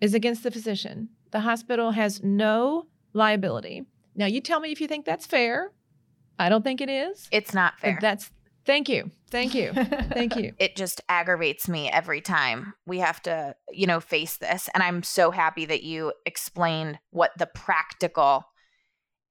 is 0.00 0.14
against 0.14 0.42
the 0.42 0.50
physician. 0.50 1.10
The 1.30 1.40
hospital 1.40 1.92
has 1.92 2.22
no 2.22 2.86
liability. 3.12 3.84
Now, 4.14 4.26
you 4.26 4.40
tell 4.40 4.60
me 4.60 4.72
if 4.72 4.80
you 4.80 4.88
think 4.88 5.04
that's 5.04 5.26
fair. 5.26 5.72
I 6.38 6.48
don't 6.48 6.62
think 6.62 6.80
it 6.80 6.88
is. 6.88 7.28
It's 7.30 7.54
not 7.54 7.78
fair. 7.78 7.98
That's 8.00 8.30
Thank 8.70 8.88
you. 8.88 9.10
Thank 9.32 9.52
you. 9.56 9.72
Thank 9.72 10.36
you. 10.36 10.52
it 10.60 10.76
just 10.76 11.00
aggravates 11.08 11.68
me 11.68 11.90
every 11.90 12.20
time 12.20 12.72
we 12.86 13.00
have 13.00 13.20
to, 13.22 13.56
you 13.72 13.84
know, 13.84 13.98
face 13.98 14.36
this. 14.36 14.68
And 14.72 14.80
I'm 14.80 15.02
so 15.02 15.32
happy 15.32 15.64
that 15.64 15.82
you 15.82 16.12
explained 16.24 17.00
what 17.10 17.32
the 17.36 17.46
practical 17.46 18.44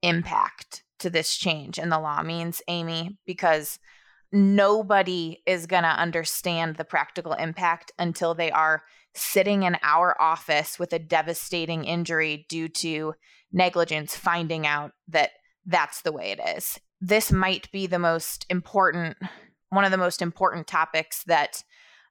impact 0.04 0.84
to 1.00 1.10
this 1.10 1.38
change 1.38 1.80
in 1.80 1.88
the 1.88 2.02
law 2.02 2.22
means, 2.22 2.62
Amy, 2.68 3.18
because 3.26 3.80
nobody 4.34 5.38
is 5.46 5.68
going 5.68 5.84
to 5.84 5.88
understand 5.88 6.76
the 6.76 6.84
practical 6.84 7.32
impact 7.32 7.94
until 7.98 8.36
they 8.36 8.52
are 8.52 8.84
sitting 9.16 9.64
in 9.64 9.78
our 9.84 10.22
office 10.22 10.78
with 10.78 10.92
a 10.92 11.00
devastating 11.00 11.86
injury 11.86 12.46
due 12.50 12.68
to 12.68 13.14
negligence, 13.54 14.18
finding 14.18 14.68
out 14.68 14.92
that 15.08 15.30
that's 15.66 16.02
the 16.02 16.12
way 16.12 16.32
it 16.32 16.58
is 16.58 16.78
this 17.02 17.32
might 17.32 17.72
be 17.72 17.88
the 17.88 18.00
most 18.00 18.46
important, 18.50 19.18
one 19.70 19.86
of 19.86 19.92
the 19.92 19.98
most 19.98 20.22
important 20.22 20.68
topics 20.68 21.24
that 21.24 21.64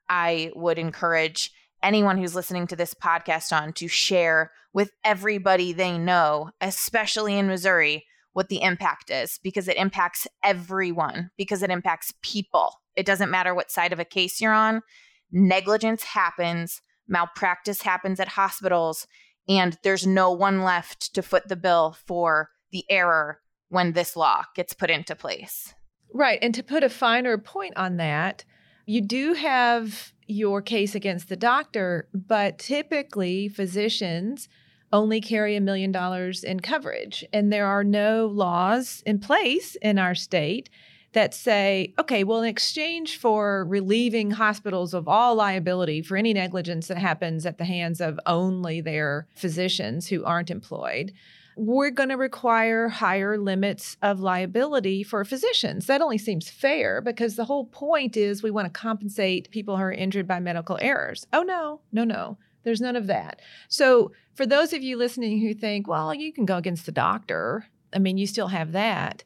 I 0.08 0.50
would 0.54 0.78
encourage 0.78 1.52
anyone 1.82 2.18
who's 2.18 2.34
listening 2.34 2.66
to 2.68 2.76
this 2.76 2.94
podcast 2.94 3.52
on 3.52 3.72
to 3.74 3.88
share 3.88 4.50
with 4.72 4.90
everybody 5.04 5.72
they 5.72 5.98
know, 5.98 6.50
especially 6.60 7.38
in 7.38 7.46
Missouri, 7.46 8.04
what 8.32 8.48
the 8.48 8.62
impact 8.62 9.10
is 9.10 9.38
because 9.42 9.68
it 9.68 9.76
impacts 9.76 10.26
everyone, 10.42 11.30
because 11.36 11.62
it 11.62 11.70
impacts 11.70 12.12
people. 12.22 12.72
It 12.96 13.06
doesn't 13.06 13.30
matter 13.30 13.54
what 13.54 13.70
side 13.70 13.92
of 13.92 13.98
a 13.98 14.04
case 14.04 14.40
you're 14.40 14.52
on, 14.52 14.82
negligence 15.30 16.02
happens, 16.02 16.80
malpractice 17.06 17.82
happens 17.82 18.20
at 18.20 18.28
hospitals, 18.28 19.06
and 19.48 19.78
there's 19.82 20.06
no 20.06 20.30
one 20.30 20.62
left 20.62 21.14
to 21.14 21.22
foot 21.22 21.48
the 21.48 21.56
bill 21.56 21.96
for 22.06 22.50
the 22.70 22.84
error 22.90 23.40
when 23.68 23.92
this 23.92 24.16
law 24.16 24.44
gets 24.54 24.72
put 24.72 24.90
into 24.90 25.14
place. 25.14 25.74
Right. 26.12 26.38
And 26.40 26.54
to 26.54 26.62
put 26.62 26.84
a 26.84 26.88
finer 26.88 27.36
point 27.38 27.76
on 27.76 27.96
that, 27.98 28.44
you 28.86 29.02
do 29.02 29.34
have 29.34 30.12
your 30.26 30.62
case 30.62 30.94
against 30.94 31.28
the 31.28 31.36
doctor, 31.36 32.08
but 32.14 32.58
typically 32.58 33.48
physicians 33.48 34.48
only 34.92 35.20
carry 35.20 35.56
a 35.56 35.60
million 35.60 35.92
dollars 35.92 36.42
in 36.42 36.60
coverage. 36.60 37.24
And 37.32 37.52
there 37.52 37.66
are 37.66 37.84
no 37.84 38.26
laws 38.26 39.02
in 39.04 39.18
place 39.18 39.76
in 39.82 39.98
our 39.98 40.14
state 40.14 40.70
that 41.12 41.34
say, 41.34 41.94
okay, 41.98 42.22
well, 42.22 42.42
in 42.42 42.48
exchange 42.48 43.18
for 43.18 43.64
relieving 43.64 44.30
hospitals 44.30 44.92
of 44.92 45.08
all 45.08 45.34
liability 45.34 46.02
for 46.02 46.16
any 46.16 46.32
negligence 46.32 46.88
that 46.88 46.98
happens 46.98 47.46
at 47.46 47.58
the 47.58 47.64
hands 47.64 48.00
of 48.00 48.20
only 48.26 48.80
their 48.80 49.26
physicians 49.34 50.08
who 50.08 50.24
aren't 50.24 50.50
employed, 50.50 51.12
we're 51.58 51.90
going 51.90 52.08
to 52.08 52.16
require 52.16 52.88
higher 52.88 53.36
limits 53.36 53.96
of 54.00 54.20
liability 54.20 55.02
for 55.02 55.24
physicians. 55.24 55.86
That 55.86 56.00
only 56.00 56.16
seems 56.16 56.48
fair 56.48 57.00
because 57.00 57.34
the 57.34 57.46
whole 57.46 57.64
point 57.64 58.16
is 58.16 58.42
we 58.42 58.52
want 58.52 58.72
to 58.72 58.80
compensate 58.80 59.50
people 59.50 59.76
who 59.76 59.82
are 59.82 59.92
injured 59.92 60.28
by 60.28 60.38
medical 60.38 60.78
errors. 60.80 61.26
Oh, 61.32 61.42
no, 61.42 61.80
no, 61.90 62.04
no. 62.04 62.38
There's 62.62 62.80
none 62.80 62.94
of 62.94 63.08
that. 63.08 63.40
So, 63.68 64.12
for 64.34 64.46
those 64.46 64.72
of 64.72 64.82
you 64.82 64.96
listening 64.96 65.40
who 65.40 65.52
think, 65.52 65.88
well, 65.88 66.14
you 66.14 66.32
can 66.32 66.44
go 66.44 66.58
against 66.58 66.86
the 66.86 66.92
doctor, 66.92 67.66
I 67.92 67.98
mean, 67.98 68.18
you 68.18 68.26
still 68.28 68.48
have 68.48 68.70
that. 68.72 69.24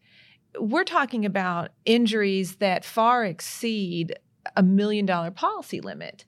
We're 0.59 0.85
talking 0.85 1.27
about 1.27 1.73
injuries 1.85 2.57
that 2.57 2.85
far 2.85 3.27
exceed 3.27 4.15
a 4.57 4.63
million 4.63 5.05
dollar 5.05 5.31
policy 5.31 5.83
limit. 5.83 6.25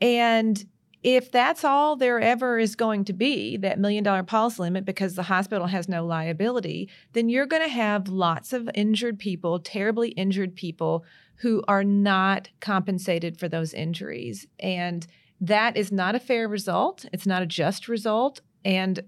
And 0.00 0.64
if 1.06 1.30
that's 1.30 1.62
all 1.62 1.94
there 1.94 2.18
ever 2.18 2.58
is 2.58 2.74
going 2.74 3.04
to 3.04 3.12
be, 3.12 3.56
that 3.58 3.78
million 3.78 4.02
dollar 4.02 4.24
policy 4.24 4.60
limit, 4.60 4.84
because 4.84 5.14
the 5.14 5.22
hospital 5.22 5.68
has 5.68 5.88
no 5.88 6.04
liability, 6.04 6.90
then 7.12 7.28
you're 7.28 7.46
going 7.46 7.62
to 7.62 7.68
have 7.68 8.08
lots 8.08 8.52
of 8.52 8.68
injured 8.74 9.16
people, 9.16 9.60
terribly 9.60 10.08
injured 10.08 10.56
people 10.56 11.04
who 11.36 11.62
are 11.68 11.84
not 11.84 12.48
compensated 12.58 13.38
for 13.38 13.48
those 13.48 13.72
injuries. 13.72 14.48
And 14.58 15.06
that 15.40 15.76
is 15.76 15.92
not 15.92 16.16
a 16.16 16.20
fair 16.20 16.48
result. 16.48 17.04
It's 17.12 17.26
not 17.26 17.40
a 17.40 17.46
just 17.46 17.86
result. 17.86 18.40
And 18.64 19.04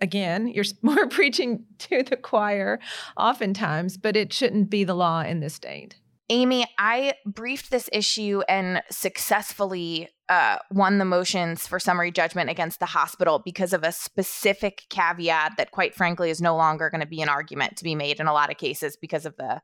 again, 0.00 0.46
you're 0.48 0.64
more 0.80 1.06
preaching 1.06 1.66
to 1.80 2.02
the 2.02 2.16
choir 2.16 2.80
oftentimes, 3.14 3.98
but 3.98 4.16
it 4.16 4.32
shouldn't 4.32 4.70
be 4.70 4.84
the 4.84 4.94
law 4.94 5.20
in 5.20 5.40
this 5.40 5.52
state. 5.52 5.96
Amy, 6.32 6.64
I 6.78 7.12
briefed 7.26 7.70
this 7.70 7.90
issue 7.92 8.40
and 8.48 8.82
successfully 8.90 10.08
uh, 10.30 10.56
won 10.70 10.96
the 10.96 11.04
motions 11.04 11.66
for 11.66 11.78
summary 11.78 12.10
judgment 12.10 12.48
against 12.48 12.80
the 12.80 12.86
hospital 12.86 13.42
because 13.44 13.74
of 13.74 13.84
a 13.84 13.92
specific 13.92 14.84
caveat 14.88 15.58
that, 15.58 15.72
quite 15.72 15.94
frankly, 15.94 16.30
is 16.30 16.40
no 16.40 16.56
longer 16.56 16.88
going 16.88 17.02
to 17.02 17.06
be 17.06 17.20
an 17.20 17.28
argument 17.28 17.76
to 17.76 17.84
be 17.84 17.94
made 17.94 18.18
in 18.18 18.28
a 18.28 18.32
lot 18.32 18.50
of 18.50 18.56
cases 18.56 18.96
because 18.96 19.26
of 19.26 19.36
the 19.36 19.60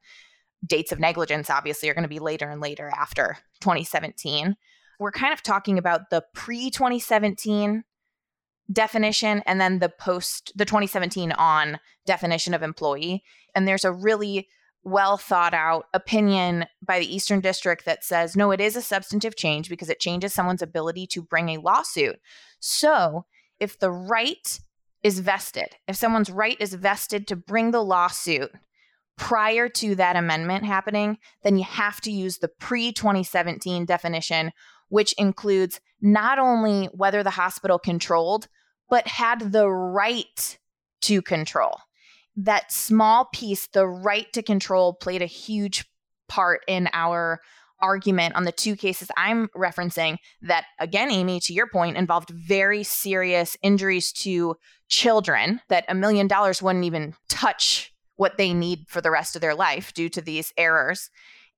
dates 0.66 0.92
of 0.92 1.00
negligence, 1.00 1.48
obviously, 1.48 1.88
are 1.88 1.94
going 1.94 2.02
to 2.02 2.06
be 2.08 2.18
later 2.18 2.50
and 2.50 2.60
later 2.60 2.92
after 2.94 3.38
2017. 3.62 4.54
We're 5.00 5.10
kind 5.10 5.32
of 5.32 5.42
talking 5.42 5.78
about 5.78 6.10
the 6.10 6.22
pre 6.34 6.68
2017 6.68 7.82
definition 8.70 9.42
and 9.46 9.58
then 9.58 9.78
the 9.78 9.88
post 9.88 10.52
the 10.54 10.66
2017 10.66 11.32
on 11.32 11.78
definition 12.04 12.52
of 12.52 12.62
employee 12.62 13.22
and 13.54 13.66
there's 13.66 13.86
a 13.86 13.90
really 13.90 14.46
well 14.90 15.16
thought 15.16 15.54
out 15.54 15.86
opinion 15.94 16.66
by 16.84 16.98
the 16.98 17.14
Eastern 17.14 17.40
District 17.40 17.84
that 17.84 18.04
says, 18.04 18.36
no, 18.36 18.50
it 18.50 18.60
is 18.60 18.76
a 18.76 18.82
substantive 18.82 19.36
change 19.36 19.68
because 19.68 19.88
it 19.88 20.00
changes 20.00 20.32
someone's 20.32 20.62
ability 20.62 21.06
to 21.08 21.22
bring 21.22 21.48
a 21.50 21.60
lawsuit. 21.60 22.18
So 22.60 23.26
if 23.60 23.78
the 23.78 23.90
right 23.90 24.60
is 25.02 25.20
vested, 25.20 25.76
if 25.86 25.96
someone's 25.96 26.30
right 26.30 26.56
is 26.60 26.74
vested 26.74 27.26
to 27.28 27.36
bring 27.36 27.70
the 27.70 27.84
lawsuit 27.84 28.50
prior 29.16 29.68
to 29.68 29.94
that 29.96 30.16
amendment 30.16 30.64
happening, 30.64 31.18
then 31.42 31.56
you 31.56 31.64
have 31.64 32.00
to 32.02 32.10
use 32.10 32.38
the 32.38 32.48
pre 32.48 32.92
2017 32.92 33.84
definition, 33.84 34.52
which 34.88 35.12
includes 35.14 35.80
not 36.00 36.38
only 36.38 36.86
whether 36.86 37.22
the 37.22 37.30
hospital 37.30 37.78
controlled, 37.78 38.48
but 38.88 39.06
had 39.06 39.52
the 39.52 39.68
right 39.68 40.58
to 41.02 41.20
control 41.22 41.78
that 42.36 42.72
small 42.72 43.28
piece, 43.32 43.66
the 43.68 43.86
right 43.86 44.32
to 44.32 44.42
control, 44.42 44.94
played 44.94 45.22
a 45.22 45.26
huge 45.26 45.84
part 46.28 46.60
in 46.68 46.88
our 46.92 47.40
argument 47.80 48.34
on 48.34 48.44
the 48.44 48.52
two 48.52 48.76
cases 48.76 49.10
I'm 49.16 49.48
referencing 49.56 50.18
that, 50.42 50.64
again, 50.78 51.10
Amy, 51.10 51.40
to 51.40 51.52
your 51.52 51.68
point, 51.68 51.96
involved 51.96 52.30
very 52.30 52.82
serious 52.82 53.56
injuries 53.62 54.12
to 54.14 54.56
children 54.88 55.60
that 55.68 55.84
a 55.88 55.94
million 55.94 56.26
dollars 56.26 56.62
wouldn't 56.62 56.84
even 56.84 57.14
touch 57.28 57.92
what 58.16 58.36
they 58.36 58.52
need 58.52 58.86
for 58.88 59.00
the 59.00 59.10
rest 59.10 59.36
of 59.36 59.42
their 59.42 59.54
life 59.54 59.94
due 59.94 60.08
to 60.08 60.20
these 60.20 60.52
errors. 60.56 61.10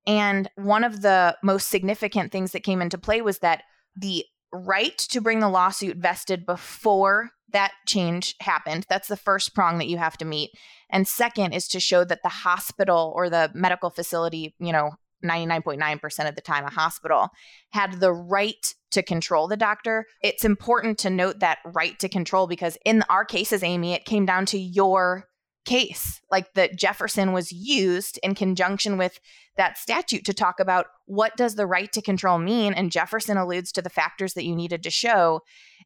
And 0.05 0.49
one 0.55 0.83
of 0.83 1.01
the 1.01 1.37
most 1.43 1.69
significant 1.69 2.31
things 2.31 2.51
that 2.51 2.63
came 2.63 2.81
into 2.81 2.97
play 2.97 3.21
was 3.21 3.39
that 3.39 3.63
the 3.95 4.25
right 4.53 4.97
to 4.97 5.21
bring 5.21 5.39
the 5.39 5.49
lawsuit 5.49 5.97
vested 5.97 6.45
before 6.45 7.31
that 7.53 7.73
change 7.85 8.35
happened. 8.41 8.85
That's 8.89 9.07
the 9.07 9.17
first 9.17 9.53
prong 9.53 9.77
that 9.77 9.87
you 9.87 9.97
have 9.97 10.17
to 10.17 10.25
meet. 10.25 10.51
And 10.89 11.07
second 11.07 11.53
is 11.53 11.67
to 11.69 11.79
show 11.79 12.03
that 12.03 12.23
the 12.23 12.29
hospital 12.29 13.13
or 13.15 13.29
the 13.29 13.51
medical 13.53 13.89
facility, 13.89 14.55
you 14.59 14.71
know, 14.71 14.91
99.9% 15.23 16.27
of 16.27 16.35
the 16.35 16.41
time, 16.41 16.65
a 16.65 16.71
hospital 16.71 17.29
had 17.69 17.99
the 17.99 18.11
right 18.11 18.73
to 18.91 19.03
control 19.03 19.47
the 19.47 19.57
doctor. 19.57 20.05
It's 20.21 20.43
important 20.43 20.97
to 20.99 21.09
note 21.09 21.39
that 21.39 21.59
right 21.63 21.97
to 21.99 22.09
control 22.09 22.47
because 22.47 22.77
in 22.85 23.03
our 23.09 23.23
cases, 23.23 23.63
Amy, 23.63 23.93
it 23.93 24.05
came 24.05 24.25
down 24.25 24.45
to 24.47 24.57
your 24.57 25.27
case 25.63 26.21
like 26.31 26.53
that 26.55 26.75
jefferson 26.75 27.33
was 27.33 27.51
used 27.51 28.19
in 28.23 28.33
conjunction 28.33 28.97
with 28.97 29.19
that 29.57 29.77
statute 29.77 30.25
to 30.25 30.33
talk 30.33 30.59
about 30.59 30.87
what 31.05 31.37
does 31.37 31.53
the 31.53 31.67
right 31.67 31.91
to 31.91 32.01
control 32.01 32.39
mean 32.39 32.73
and 32.73 32.91
jefferson 32.91 33.37
alludes 33.37 33.71
to 33.71 33.79
the 33.79 33.89
factors 33.89 34.33
that 34.33 34.43
you 34.43 34.55
needed 34.55 34.81
to 34.81 34.89
show 34.89 35.39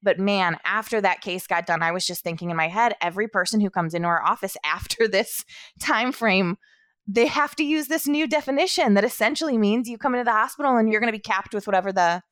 but 0.06 0.18
man 0.18 0.58
after 0.64 1.02
that 1.02 1.20
case 1.20 1.46
got 1.46 1.66
done 1.66 1.84
i 1.84 1.92
was 1.92 2.08
just 2.08 2.24
thinking 2.24 2.50
in 2.50 2.56
my 2.56 2.70
head 2.70 2.96
every 3.02 3.28
person 3.28 3.60
who 3.60 3.70
comes 3.70 3.94
into 3.94 4.08
our 4.08 4.24
office 4.24 4.56
after 4.64 5.08
this 5.08 5.44
time 5.80 6.14
frame 6.14 6.58
they 7.08 7.28
have 7.28 7.56
to 7.56 7.64
use 7.64 7.88
this 7.88 8.08
new 8.08 8.26
definition 8.26 8.94
that 8.94 9.04
essentially 9.04 9.58
means 9.58 9.90
you 9.90 9.98
come 9.98 10.16
into 10.16 10.24
the 10.24 10.32
hospital 10.32 10.78
and 10.78 10.90
you're 10.90 11.02
going 11.02 11.12
to 11.12 11.18
be 11.18 11.20
capped 11.20 11.54
with 11.54 11.68
whatever 11.68 11.92
the 11.92 12.24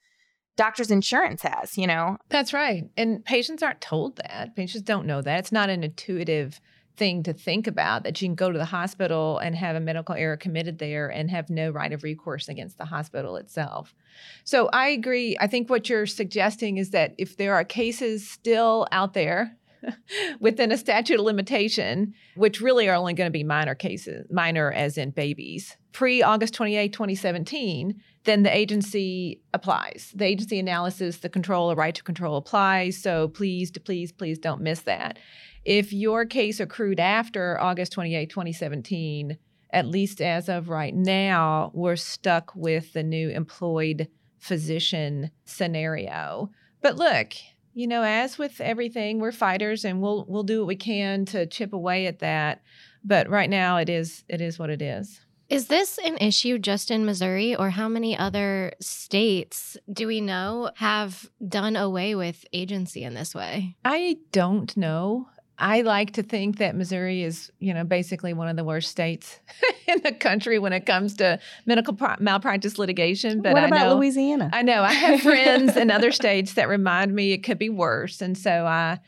doctor's 0.56 0.92
insurance 0.92 1.42
has 1.42 1.78
you 1.78 1.88
know? 1.88 2.18
That's 2.30 2.54
right. 2.54 2.84
And 2.96 3.26
patients 3.26 3.64
aren't 3.64 3.82
told 3.82 4.18
that. 4.18 4.56
Patients 4.56 4.84
don't 4.84 5.08
know 5.08 5.22
that. 5.22 5.40
It's 5.40 5.52
not 5.52 5.70
an 5.70 5.84
intuitive 5.84 6.60
thing 6.96 7.24
to 7.24 7.34
think 7.34 7.68
about 7.68 8.04
that 8.04 8.22
you 8.22 8.28
can 8.28 8.36
go 8.36 8.52
to 8.52 8.58
the 8.58 8.66
hospital 8.66 9.40
and 9.40 9.56
have 9.56 9.76
a 9.76 9.80
medical 9.80 10.16
error 10.16 10.38
committed 10.38 10.78
there 10.78 11.10
and 11.10 11.30
have 11.32 11.50
no 11.50 11.72
right 11.72 11.92
of 11.92 12.04
recourse 12.04 12.48
against 12.48 12.78
the 12.78 12.86
hospital 12.86 13.36
itself. 13.38 13.96
So 14.44 14.70
I 14.72 14.90
agree. 14.90 15.36
I 15.40 15.48
think 15.48 15.70
what 15.70 15.90
you're 15.90 16.06
suggesting 16.06 16.78
is 16.78 16.92
that 16.92 17.16
if 17.18 17.38
there 17.38 17.56
are 17.56 17.64
cases 17.64 18.30
still 18.30 18.88
out 18.92 19.14
there 19.14 19.58
within 20.40 20.72
a 20.72 20.78
statute 20.78 21.20
of 21.20 21.26
limitation, 21.26 22.14
which 22.36 22.62
really 22.62 22.88
are 22.88 22.96
only 22.96 23.14
going 23.14 23.28
to 23.28 23.32
be 23.32 23.44
minor 23.44 23.76
cases, 23.76 24.28
minor 24.32 24.72
as 24.72 24.98
in 24.98 25.12
babies, 25.12 25.78
pre 25.92 26.22
August 26.22 26.54
28, 26.54 26.94
2017, 26.94 28.02
then 28.26 28.44
the 28.44 28.56
agency 28.56 29.42
applies. 29.54 30.12
The 30.16 30.26
agency 30.26 30.60
analysis, 30.60 31.18
the 31.18 31.30
control, 31.30 31.70
the 31.70 31.76
right 31.76 31.94
to 31.96 32.04
control 32.04 32.38
applies. 32.38 32.98
So 32.98 33.28
please, 33.28 33.72
please, 33.72 34.12
please 34.12 34.40
don't 34.40 34.62
miss 34.62 34.82
that. 34.82 35.20
If 35.66 35.94
your 35.94 36.26
case 36.26 36.60
accrued 36.60 37.00
after 37.00 37.60
August 37.60 37.94
28, 37.94 38.30
2017, 38.30 39.38
at 39.72 39.88
least 39.88 40.22
as 40.22 40.50
of 40.50 40.70
right 40.70 40.94
now, 40.94 41.72
we're 41.74 41.96
stuck 41.96 42.52
with 42.56 42.94
the 42.94 43.04
new 43.04 43.30
employed 43.30 44.08
physician 44.40 45.32
scenario. 45.46 46.52
But 46.82 46.98
look, 46.98 47.34
you 47.74 47.88
know, 47.88 48.04
as 48.04 48.38
with 48.38 48.60
everything, 48.62 49.20
we're 49.20 49.32
fighters 49.32 49.86
and 49.86 50.02
we'll 50.02 50.26
we'll 50.28 50.44
do 50.44 50.60
what 50.60 50.68
we 50.68 50.76
can 50.76 51.26
to 51.28 51.48
chip 51.48 51.74
away 51.74 52.06
at 52.08 52.20
that. 52.20 52.62
But 53.04 53.30
right 53.30 53.50
now 53.50 53.78
it 53.78 53.90
is 53.90 54.24
it 54.28 54.42
is 54.42 54.60
what 54.60 54.70
it 54.70 54.82
is. 54.82 55.22
Is 55.50 55.68
this 55.68 56.00
an 56.04 56.18
issue 56.18 56.58
just 56.58 56.90
in 56.90 57.06
Missouri, 57.06 57.56
or 57.56 57.70
how 57.70 57.88
many 57.88 58.18
other 58.18 58.74
states 58.80 59.78
do 59.92 60.08
we 60.08 60.22
know 60.22 60.72
have 60.76 61.30
done 61.48 61.76
away 61.76 62.16
with 62.16 62.46
agency 62.54 63.04
in 63.04 63.14
this 63.14 63.36
way? 63.36 63.76
I 63.84 64.18
don't 64.32 64.76
know. 64.76 65.28
I 65.58 65.82
like 65.82 66.14
to 66.14 66.24
think 66.24 66.58
that 66.58 66.76
Missouri 66.76 67.24
is, 67.24 67.52
you 67.60 67.74
know, 67.74 67.84
basically 67.84 68.34
one 68.34 68.48
of 68.48 68.56
the 68.56 68.64
worst 68.64 68.90
states 68.90 69.40
in 69.88 70.02
the 70.04 70.12
country 70.12 70.58
when 70.58 70.74
it 70.74 70.86
comes 70.86 71.16
to 71.18 71.40
medical 71.66 71.94
pro- 71.94 72.16
malpractice 72.20 72.78
litigation. 72.78 73.42
But 73.42 73.54
what 73.54 73.66
about 73.66 73.90
know, 73.90 73.96
Louisiana? 73.96 74.50
I 74.52 74.64
know 74.64 74.82
I 74.82 74.94
have 74.94 75.22
friends 75.22 75.78
in 75.78 75.92
other 75.92 76.12
states 76.22 76.54
that 76.56 76.68
remind 76.68 77.14
me 77.14 77.34
it 77.34 77.44
could 77.44 77.60
be 77.60 77.70
worse, 77.70 78.22
and 78.22 78.38
so 78.38 78.66
I 78.66 79.00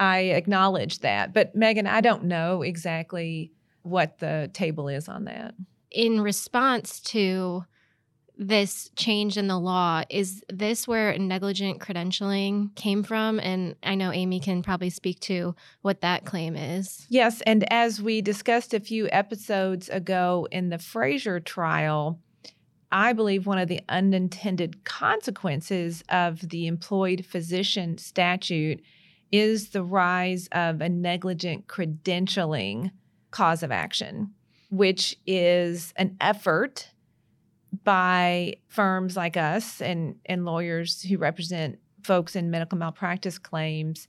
I 0.00 0.18
acknowledge 0.18 0.98
that. 1.00 1.32
But 1.32 1.54
Megan, 1.54 1.86
I 1.86 2.00
don't 2.00 2.24
know 2.24 2.62
exactly 2.62 3.52
what 3.82 4.18
the 4.18 4.50
table 4.52 4.88
is 4.88 5.08
on 5.08 5.24
that. 5.24 5.54
In 5.90 6.20
response 6.20 6.98
to 7.00 7.64
this 8.36 8.90
change 8.96 9.36
in 9.36 9.46
the 9.46 9.58
law. 9.58 10.02
Is 10.08 10.42
this 10.48 10.88
where 10.88 11.16
negligent 11.18 11.80
credentialing 11.80 12.74
came 12.74 13.02
from? 13.02 13.38
And 13.40 13.76
I 13.82 13.94
know 13.94 14.12
Amy 14.12 14.40
can 14.40 14.62
probably 14.62 14.90
speak 14.90 15.20
to 15.20 15.54
what 15.82 16.00
that 16.00 16.24
claim 16.24 16.56
is. 16.56 17.06
Yes. 17.08 17.40
And 17.42 17.70
as 17.72 18.00
we 18.00 18.22
discussed 18.22 18.74
a 18.74 18.80
few 18.80 19.08
episodes 19.10 19.88
ago 19.88 20.48
in 20.50 20.70
the 20.70 20.78
Fraser 20.78 21.40
trial, 21.40 22.18
I 22.90 23.12
believe 23.12 23.46
one 23.46 23.58
of 23.58 23.68
the 23.68 23.80
unintended 23.88 24.84
consequences 24.84 26.02
of 26.08 26.40
the 26.48 26.66
employed 26.66 27.24
physician 27.24 27.96
statute 27.98 28.82
is 29.30 29.70
the 29.70 29.82
rise 29.82 30.48
of 30.52 30.82
a 30.82 30.88
negligent 30.90 31.66
credentialing 31.68 32.90
cause 33.30 33.62
of 33.62 33.72
action, 33.72 34.34
which 34.70 35.16
is 35.26 35.94
an 35.96 36.16
effort 36.20 36.90
by 37.84 38.54
firms 38.68 39.16
like 39.16 39.36
us 39.36 39.80
and, 39.80 40.16
and 40.26 40.44
lawyers 40.44 41.02
who 41.02 41.16
represent 41.18 41.78
folks 42.02 42.36
in 42.36 42.50
medical 42.50 42.76
malpractice 42.76 43.38
claims 43.38 44.08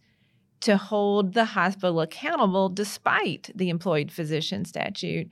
to 0.61 0.77
hold 0.77 1.33
the 1.33 1.45
hospital 1.45 2.01
accountable 2.01 2.69
despite 2.69 3.49
the 3.55 3.69
employed 3.69 4.11
physician 4.11 4.65
statute, 4.65 5.29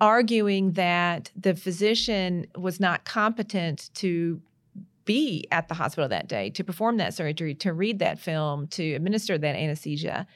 arguing 0.00 0.72
that 0.72 1.30
the 1.36 1.54
physician 1.54 2.46
was 2.56 2.80
not 2.80 3.04
competent 3.04 3.90
to 3.94 4.40
be 5.04 5.46
at 5.52 5.68
the 5.68 5.74
hospital 5.74 6.08
that 6.08 6.28
day, 6.28 6.50
to 6.50 6.64
perform 6.64 6.96
that 6.96 7.14
surgery, 7.14 7.54
to 7.54 7.72
read 7.72 7.98
that 7.98 8.18
film, 8.18 8.66
to 8.66 8.94
administer 8.94 9.38
that 9.38 9.54
anesthesia. 9.54 10.26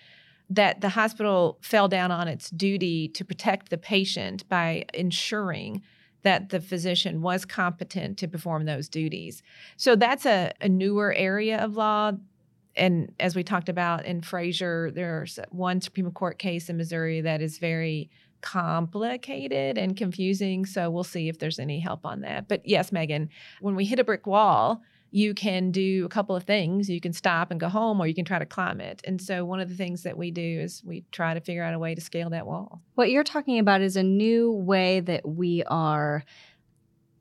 That 0.48 0.80
the 0.80 0.90
hospital 0.90 1.58
fell 1.60 1.88
down 1.88 2.10
on 2.10 2.28
its 2.28 2.50
duty 2.50 3.08
to 3.08 3.24
protect 3.24 3.70
the 3.70 3.78
patient 3.78 4.48
by 4.48 4.84
ensuring 4.92 5.82
that 6.22 6.50
the 6.50 6.60
physician 6.60 7.22
was 7.22 7.44
competent 7.44 8.18
to 8.18 8.28
perform 8.28 8.64
those 8.64 8.88
duties. 8.88 9.42
So 9.76 9.96
that's 9.96 10.26
a, 10.26 10.52
a 10.60 10.68
newer 10.68 11.12
area 11.12 11.58
of 11.58 11.76
law. 11.76 12.12
And 12.76 13.12
as 13.18 13.34
we 13.34 13.42
talked 13.42 13.68
about 13.68 14.04
in 14.04 14.20
Frazier, 14.20 14.90
there's 14.90 15.38
one 15.50 15.80
Supreme 15.80 16.10
Court 16.12 16.38
case 16.38 16.68
in 16.68 16.76
Missouri 16.76 17.20
that 17.20 17.40
is 17.40 17.58
very 17.58 18.10
complicated 18.40 19.76
and 19.76 19.96
confusing. 19.96 20.64
So 20.64 20.90
we'll 20.90 21.04
see 21.04 21.28
if 21.28 21.38
there's 21.38 21.58
any 21.58 21.80
help 21.80 22.06
on 22.06 22.20
that. 22.20 22.48
But 22.48 22.66
yes, 22.66 22.92
Megan, 22.92 23.28
when 23.60 23.74
we 23.74 23.84
hit 23.84 23.98
a 23.98 24.04
brick 24.04 24.26
wall, 24.26 24.82
you 25.10 25.34
can 25.34 25.70
do 25.70 26.04
a 26.04 26.08
couple 26.08 26.36
of 26.36 26.44
things. 26.44 26.88
You 26.88 27.00
can 27.00 27.12
stop 27.12 27.50
and 27.50 27.58
go 27.58 27.68
home, 27.68 28.00
or 28.00 28.06
you 28.06 28.14
can 28.14 28.24
try 28.24 28.38
to 28.38 28.46
climb 28.46 28.80
it. 28.80 29.00
And 29.04 29.20
so, 29.20 29.44
one 29.44 29.60
of 29.60 29.68
the 29.68 29.74
things 29.74 30.02
that 30.04 30.16
we 30.16 30.30
do 30.30 30.60
is 30.60 30.82
we 30.84 31.04
try 31.10 31.34
to 31.34 31.40
figure 31.40 31.62
out 31.62 31.74
a 31.74 31.78
way 31.78 31.94
to 31.94 32.00
scale 32.00 32.30
that 32.30 32.46
wall. 32.46 32.80
What 32.94 33.10
you're 33.10 33.24
talking 33.24 33.58
about 33.58 33.80
is 33.80 33.96
a 33.96 34.02
new 34.02 34.52
way 34.52 35.00
that 35.00 35.28
we 35.28 35.64
are 35.64 36.24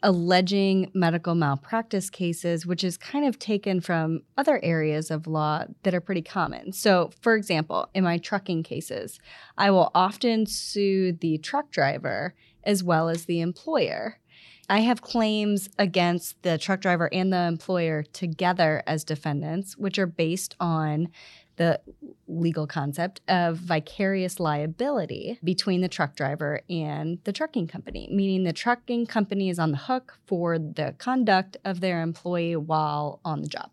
alleging 0.02 0.90
medical 0.94 1.36
malpractice 1.36 2.10
cases, 2.10 2.66
which 2.66 2.84
is 2.84 2.98
kind 2.98 3.26
of 3.26 3.38
taken 3.38 3.82
from 3.82 4.22
other 4.38 4.60
areas 4.64 5.12
of 5.12 5.28
law 5.28 5.64
that 5.84 5.94
are 5.94 6.02
pretty 6.02 6.22
common. 6.22 6.72
So, 6.72 7.12
for 7.22 7.36
example, 7.36 7.90
in 7.94 8.04
my 8.04 8.18
trucking 8.18 8.64
cases, 8.64 9.20
I 9.58 9.72
will 9.72 9.92
often 9.94 10.46
sue 10.46 11.12
the 11.12 11.38
truck 11.40 11.72
driver 11.72 12.34
as 12.64 12.84
well 12.84 13.10
as 13.10 13.26
the 13.26 13.42
employer. 13.42 14.20
I 14.70 14.82
have 14.82 15.02
claims 15.02 15.68
against 15.80 16.42
the 16.44 16.60
truck 16.60 16.80
driver 16.82 17.10
and 17.12 17.34
the 17.34 17.42
employer 17.48 18.04
together 18.04 18.84
as 18.86 19.04
defendants, 19.04 19.76
which 19.76 19.98
are 19.98 20.06
based 20.06 20.56
on 20.60 21.10
the 21.56 21.82
legal 22.28 22.68
concept 22.68 23.20
of 23.28 23.58
vicarious 23.58 24.40
liability 24.40 25.40
between 25.44 25.82
the 25.82 25.90
truck 25.90 26.16
driver 26.16 26.62
and 26.70 27.18
the 27.24 27.34
trucking 27.34 27.68
company, 27.68 28.08
meaning 28.12 28.44
the 28.44 28.54
trucking 28.54 29.08
company 29.08 29.50
is 29.50 29.58
on 29.58 29.72
the 29.72 29.78
hook 29.78 30.20
for 30.28 30.60
the 30.60 30.94
conduct 31.00 31.58
of 31.66 31.82
their 31.82 32.02
employee 32.02 32.56
while 32.56 33.20
on 33.26 33.42
the 33.42 33.48
job. 33.48 33.72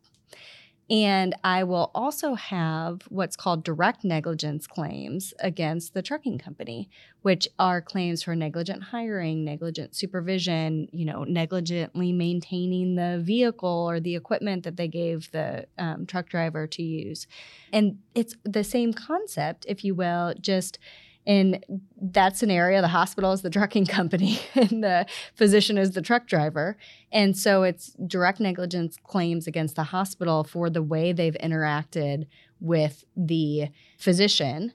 And 0.89 1.35
I 1.43 1.65
will 1.65 1.91
also 1.95 2.35
have 2.35 3.03
what's 3.09 3.35
called 3.35 3.65
direct 3.65 4.05
negligence 4.05 4.69
claims 4.69 5.35
against 5.41 5.95
the 5.95 6.03
trucking 6.03 6.39
company, 6.39 6.89
which 7.23 7.49
are 7.59 7.81
claims 7.81 8.23
for 8.23 8.37
negligent 8.37 8.85
hiring, 8.85 9.45
negligent 9.45 9.97
supervision, 9.97 10.89
you 10.93 11.05
know, 11.05 11.25
negligently 11.25 12.13
maintaining 12.13 12.95
the 12.95 13.21
vehicle 13.21 13.89
or 13.91 13.99
the 13.99 14.15
equipment 14.15 14.63
that 14.63 14.77
they 14.77 14.87
gave 14.87 15.29
the 15.33 15.67
um, 15.77 16.07
truck 16.07 16.29
driver 16.29 16.69
to 16.69 16.83
use. 16.83 17.27
And 17.73 17.99
it's 18.15 18.37
the 18.45 18.63
same 18.63 18.93
concept, 18.93 19.67
if 19.69 19.83
you 19.83 19.93
will, 19.93 20.35
just 20.41 20.79
in 21.27 21.61
that 22.01 22.37
scenario, 22.37 22.81
the 22.81 22.89
hospital 22.89 23.33
is 23.33 23.43
the 23.43 23.51
trucking 23.51 23.87
company 23.87 24.39
and 24.55 24.83
the 24.83 25.07
physician 25.35 25.77
is 25.77 25.91
the 25.91 26.01
truck 26.01 26.27
driver. 26.27 26.79
And 27.13 27.37
so 27.37 27.65
it's 27.65 27.95
direct 28.07 28.41
negligence 28.41 28.97
claims 29.03 29.47
against 29.47 29.75
the 29.77 29.85
hospital 29.85 30.45
for 30.45 30.71
the 30.71 30.83
way 30.83 31.13
they've 31.13 31.37
interacted 31.43 32.27
with 32.61 33.05
the 33.17 33.69
physician. 33.99 34.73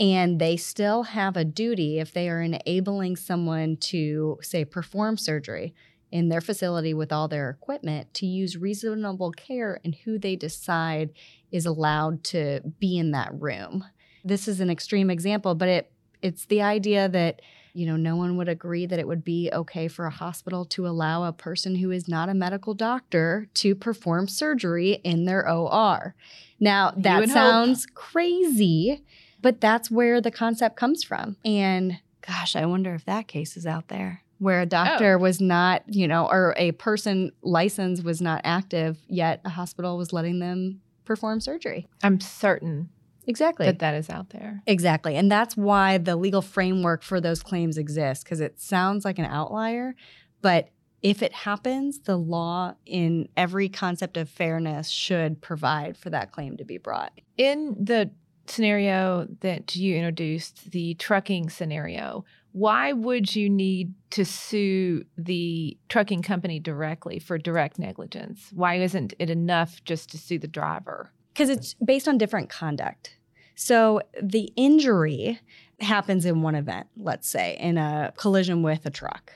And 0.00 0.40
they 0.40 0.56
still 0.56 1.02
have 1.02 1.36
a 1.36 1.44
duty 1.44 1.98
if 1.98 2.12
they 2.14 2.30
are 2.30 2.40
enabling 2.40 3.16
someone 3.16 3.76
to, 3.76 4.38
say, 4.40 4.64
perform 4.64 5.18
surgery 5.18 5.74
in 6.10 6.30
their 6.30 6.40
facility 6.40 6.94
with 6.94 7.12
all 7.12 7.28
their 7.28 7.50
equipment 7.50 8.12
to 8.14 8.26
use 8.26 8.56
reasonable 8.56 9.30
care 9.32 9.78
in 9.84 9.92
who 9.92 10.18
they 10.18 10.36
decide 10.36 11.10
is 11.52 11.66
allowed 11.66 12.24
to 12.24 12.60
be 12.78 12.98
in 12.98 13.10
that 13.10 13.30
room. 13.38 13.84
This 14.24 14.48
is 14.48 14.60
an 14.60 14.70
extreme 14.70 15.10
example, 15.10 15.54
but 15.54 15.68
it 15.68 15.92
it's 16.22 16.44
the 16.46 16.60
idea 16.62 17.08
that 17.08 17.40
you 17.72 17.86
know 17.86 17.96
no 17.96 18.16
one 18.16 18.36
would 18.36 18.48
agree 18.48 18.86
that 18.86 18.98
it 18.98 19.06
would 19.06 19.24
be 19.24 19.50
okay 19.52 19.88
for 19.88 20.06
a 20.06 20.10
hospital 20.10 20.64
to 20.66 20.86
allow 20.86 21.24
a 21.24 21.32
person 21.32 21.76
who 21.76 21.90
is 21.90 22.08
not 22.08 22.28
a 22.28 22.34
medical 22.34 22.74
doctor 22.74 23.48
to 23.54 23.74
perform 23.74 24.28
surgery 24.28 24.94
in 25.04 25.24
their 25.24 25.48
OR. 25.48 26.14
Now 26.58 26.92
that 26.96 27.28
sounds 27.28 27.84
hope. 27.84 27.94
crazy, 27.94 29.04
but 29.40 29.60
that's 29.60 29.90
where 29.90 30.20
the 30.20 30.30
concept 30.30 30.76
comes 30.76 31.02
from. 31.02 31.36
And 31.44 31.98
gosh, 32.26 32.56
I 32.56 32.66
wonder 32.66 32.94
if 32.94 33.04
that 33.06 33.28
case 33.28 33.56
is 33.56 33.66
out 33.66 33.88
there 33.88 34.22
where 34.40 34.60
a 34.60 34.64
oh. 34.64 34.66
doctor 34.66 35.14
oh. 35.14 35.22
was 35.22 35.40
not, 35.40 35.82
you 35.86 36.08
know, 36.08 36.26
or 36.26 36.54
a 36.56 36.72
person 36.72 37.30
license 37.42 38.02
was 38.02 38.20
not 38.20 38.40
active, 38.42 38.98
yet 39.06 39.40
a 39.44 39.50
hospital 39.50 39.96
was 39.96 40.12
letting 40.12 40.40
them 40.40 40.80
perform 41.04 41.40
surgery. 41.40 41.86
I'm 42.02 42.20
certain 42.20 42.88
Exactly. 43.26 43.66
That 43.66 43.78
that 43.80 43.94
is 43.94 44.10
out 44.10 44.30
there. 44.30 44.62
Exactly. 44.66 45.16
And 45.16 45.30
that's 45.30 45.56
why 45.56 45.98
the 45.98 46.16
legal 46.16 46.42
framework 46.42 47.02
for 47.02 47.20
those 47.20 47.42
claims 47.42 47.78
exists 47.78 48.24
because 48.24 48.40
it 48.40 48.60
sounds 48.60 49.04
like 49.04 49.18
an 49.18 49.26
outlier, 49.26 49.94
but 50.42 50.70
if 51.02 51.22
it 51.22 51.32
happens, 51.32 52.00
the 52.00 52.16
law 52.16 52.74
in 52.84 53.28
every 53.36 53.68
concept 53.68 54.16
of 54.16 54.28
fairness 54.28 54.88
should 54.88 55.40
provide 55.40 55.96
for 55.96 56.10
that 56.10 56.32
claim 56.32 56.56
to 56.58 56.64
be 56.64 56.76
brought. 56.76 57.12
In 57.38 57.74
the 57.80 58.10
scenario 58.46 59.26
that 59.40 59.76
you 59.76 59.96
introduced, 59.96 60.72
the 60.72 60.94
trucking 60.94 61.48
scenario, 61.48 62.24
why 62.52 62.92
would 62.92 63.34
you 63.34 63.48
need 63.48 63.94
to 64.10 64.24
sue 64.24 65.04
the 65.16 65.78
trucking 65.88 66.22
company 66.22 66.58
directly 66.58 67.18
for 67.18 67.38
direct 67.38 67.78
negligence? 67.78 68.50
Why 68.52 68.74
isn't 68.76 69.14
it 69.18 69.30
enough 69.30 69.82
just 69.84 70.10
to 70.10 70.18
sue 70.18 70.38
the 70.38 70.48
driver? 70.48 71.12
Because 71.32 71.48
it's 71.48 71.74
based 71.74 72.08
on 72.08 72.18
different 72.18 72.48
conduct. 72.48 73.16
So 73.54 74.00
the 74.20 74.52
injury 74.56 75.40
happens 75.80 76.24
in 76.24 76.42
one 76.42 76.54
event, 76.54 76.88
let's 76.96 77.28
say, 77.28 77.56
in 77.60 77.78
a 77.78 78.12
collision 78.16 78.62
with 78.62 78.84
a 78.86 78.90
truck. 78.90 79.32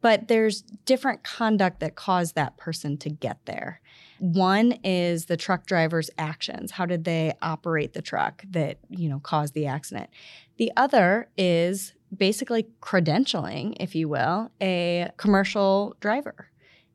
But 0.00 0.28
there's 0.28 0.60
different 0.84 1.24
conduct 1.24 1.80
that 1.80 1.94
caused 1.94 2.34
that 2.34 2.58
person 2.58 2.98
to 2.98 3.08
get 3.08 3.38
there. 3.46 3.80
One 4.18 4.72
is 4.84 5.26
the 5.26 5.36
truck 5.36 5.66
driver's 5.66 6.10
actions. 6.18 6.72
How 6.72 6.84
did 6.84 7.04
they 7.04 7.32
operate 7.40 7.94
the 7.94 8.02
truck 8.02 8.44
that, 8.50 8.78
you 8.90 9.08
know, 9.08 9.18
caused 9.18 9.54
the 9.54 9.66
accident? 9.66 10.10
The 10.58 10.70
other 10.76 11.30
is 11.38 11.94
basically 12.14 12.66
credentialing, 12.82 13.76
if 13.80 13.94
you 13.94 14.08
will, 14.08 14.50
a 14.60 15.10
commercial 15.16 15.96
driver. 16.00 16.50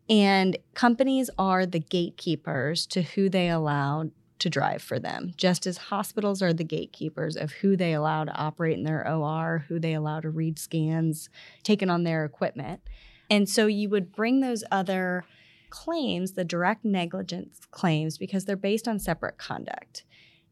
And 0.07 0.57
companies 0.75 1.29
are 1.37 1.65
the 1.65 1.79
gatekeepers 1.79 2.85
to 2.87 3.01
who 3.01 3.27
they 3.27 3.49
allow 3.49 4.11
to 4.39 4.49
drive 4.49 4.81
for 4.81 4.99
them, 4.99 5.33
just 5.37 5.67
as 5.67 5.77
hospitals 5.77 6.41
are 6.41 6.53
the 6.53 6.63
gatekeepers 6.63 7.35
of 7.35 7.51
who 7.51 7.75
they 7.75 7.93
allow 7.93 8.23
to 8.23 8.33
operate 8.33 8.77
in 8.77 8.83
their 8.83 9.07
OR, 9.07 9.65
who 9.67 9.79
they 9.79 9.93
allow 9.93 10.19
to 10.19 10.29
read 10.29 10.57
scans 10.57 11.29
taken 11.63 11.89
on 11.89 12.03
their 12.03 12.25
equipment. 12.25 12.81
And 13.29 13.47
so 13.47 13.67
you 13.67 13.89
would 13.89 14.11
bring 14.11 14.39
those 14.39 14.63
other 14.71 15.23
claims, 15.69 16.31
the 16.33 16.43
direct 16.43 16.83
negligence 16.83 17.61
claims, 17.71 18.17
because 18.17 18.45
they're 18.45 18.55
based 18.55 18.87
on 18.87 18.99
separate 18.99 19.37
conduct. 19.37 20.03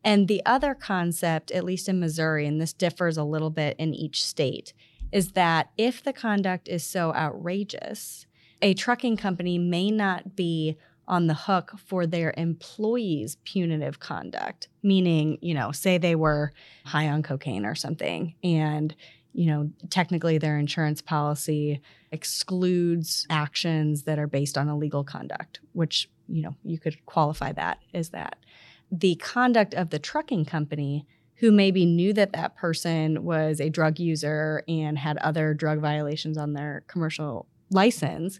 And 0.03 0.27
the 0.27 0.41
other 0.45 0.75
concept, 0.75 1.51
at 1.51 1.63
least 1.63 1.89
in 1.89 1.99
Missouri, 1.99 2.45
and 2.45 2.61
this 2.61 2.73
differs 2.73 3.17
a 3.17 3.23
little 3.23 3.49
bit 3.49 3.75
in 3.79 3.93
each 3.93 4.23
state, 4.23 4.73
is 5.11 5.31
that 5.31 5.71
if 5.77 6.03
the 6.03 6.13
conduct 6.13 6.67
is 6.67 6.83
so 6.83 7.13
outrageous, 7.13 8.27
a 8.61 8.73
trucking 8.73 9.17
company 9.17 9.57
may 9.57 9.89
not 9.89 10.35
be 10.35 10.77
on 11.07 11.27
the 11.27 11.33
hook 11.33 11.73
for 11.77 12.05
their 12.05 12.33
employees' 12.37 13.37
punitive 13.43 13.99
conduct, 13.99 14.67
meaning, 14.83 15.37
you 15.41 15.53
know, 15.53 15.71
say 15.71 15.97
they 15.97 16.15
were 16.15 16.51
high 16.85 17.07
on 17.07 17.23
cocaine 17.23 17.65
or 17.65 17.75
something, 17.75 18.35
and, 18.43 18.95
you 19.33 19.45
know, 19.45 19.69
technically 19.89 20.37
their 20.37 20.57
insurance 20.57 21.01
policy 21.01 21.81
excludes 22.11 23.25
actions 23.29 24.03
that 24.03 24.19
are 24.19 24.27
based 24.27 24.57
on 24.57 24.67
illegal 24.67 25.03
conduct, 25.03 25.59
which, 25.73 26.09
you 26.27 26.41
know, 26.41 26.55
you 26.63 26.79
could 26.79 27.05
qualify 27.05 27.51
that 27.53 27.79
as 27.93 28.09
that. 28.09 28.37
The 28.91 29.15
conduct 29.15 29.73
of 29.73 29.89
the 29.89 29.99
trucking 29.99 30.45
company 30.45 31.05
who 31.35 31.51
maybe 31.51 31.85
knew 31.85 32.13
that 32.13 32.33
that 32.33 32.55
person 32.55 33.23
was 33.23 33.59
a 33.59 33.69
drug 33.69 33.99
user 33.99 34.63
and 34.67 34.97
had 34.97 35.17
other 35.17 35.53
drug 35.53 35.79
violations 35.79 36.37
on 36.37 36.53
their 36.53 36.83
commercial 36.87 37.47
license 37.69 38.39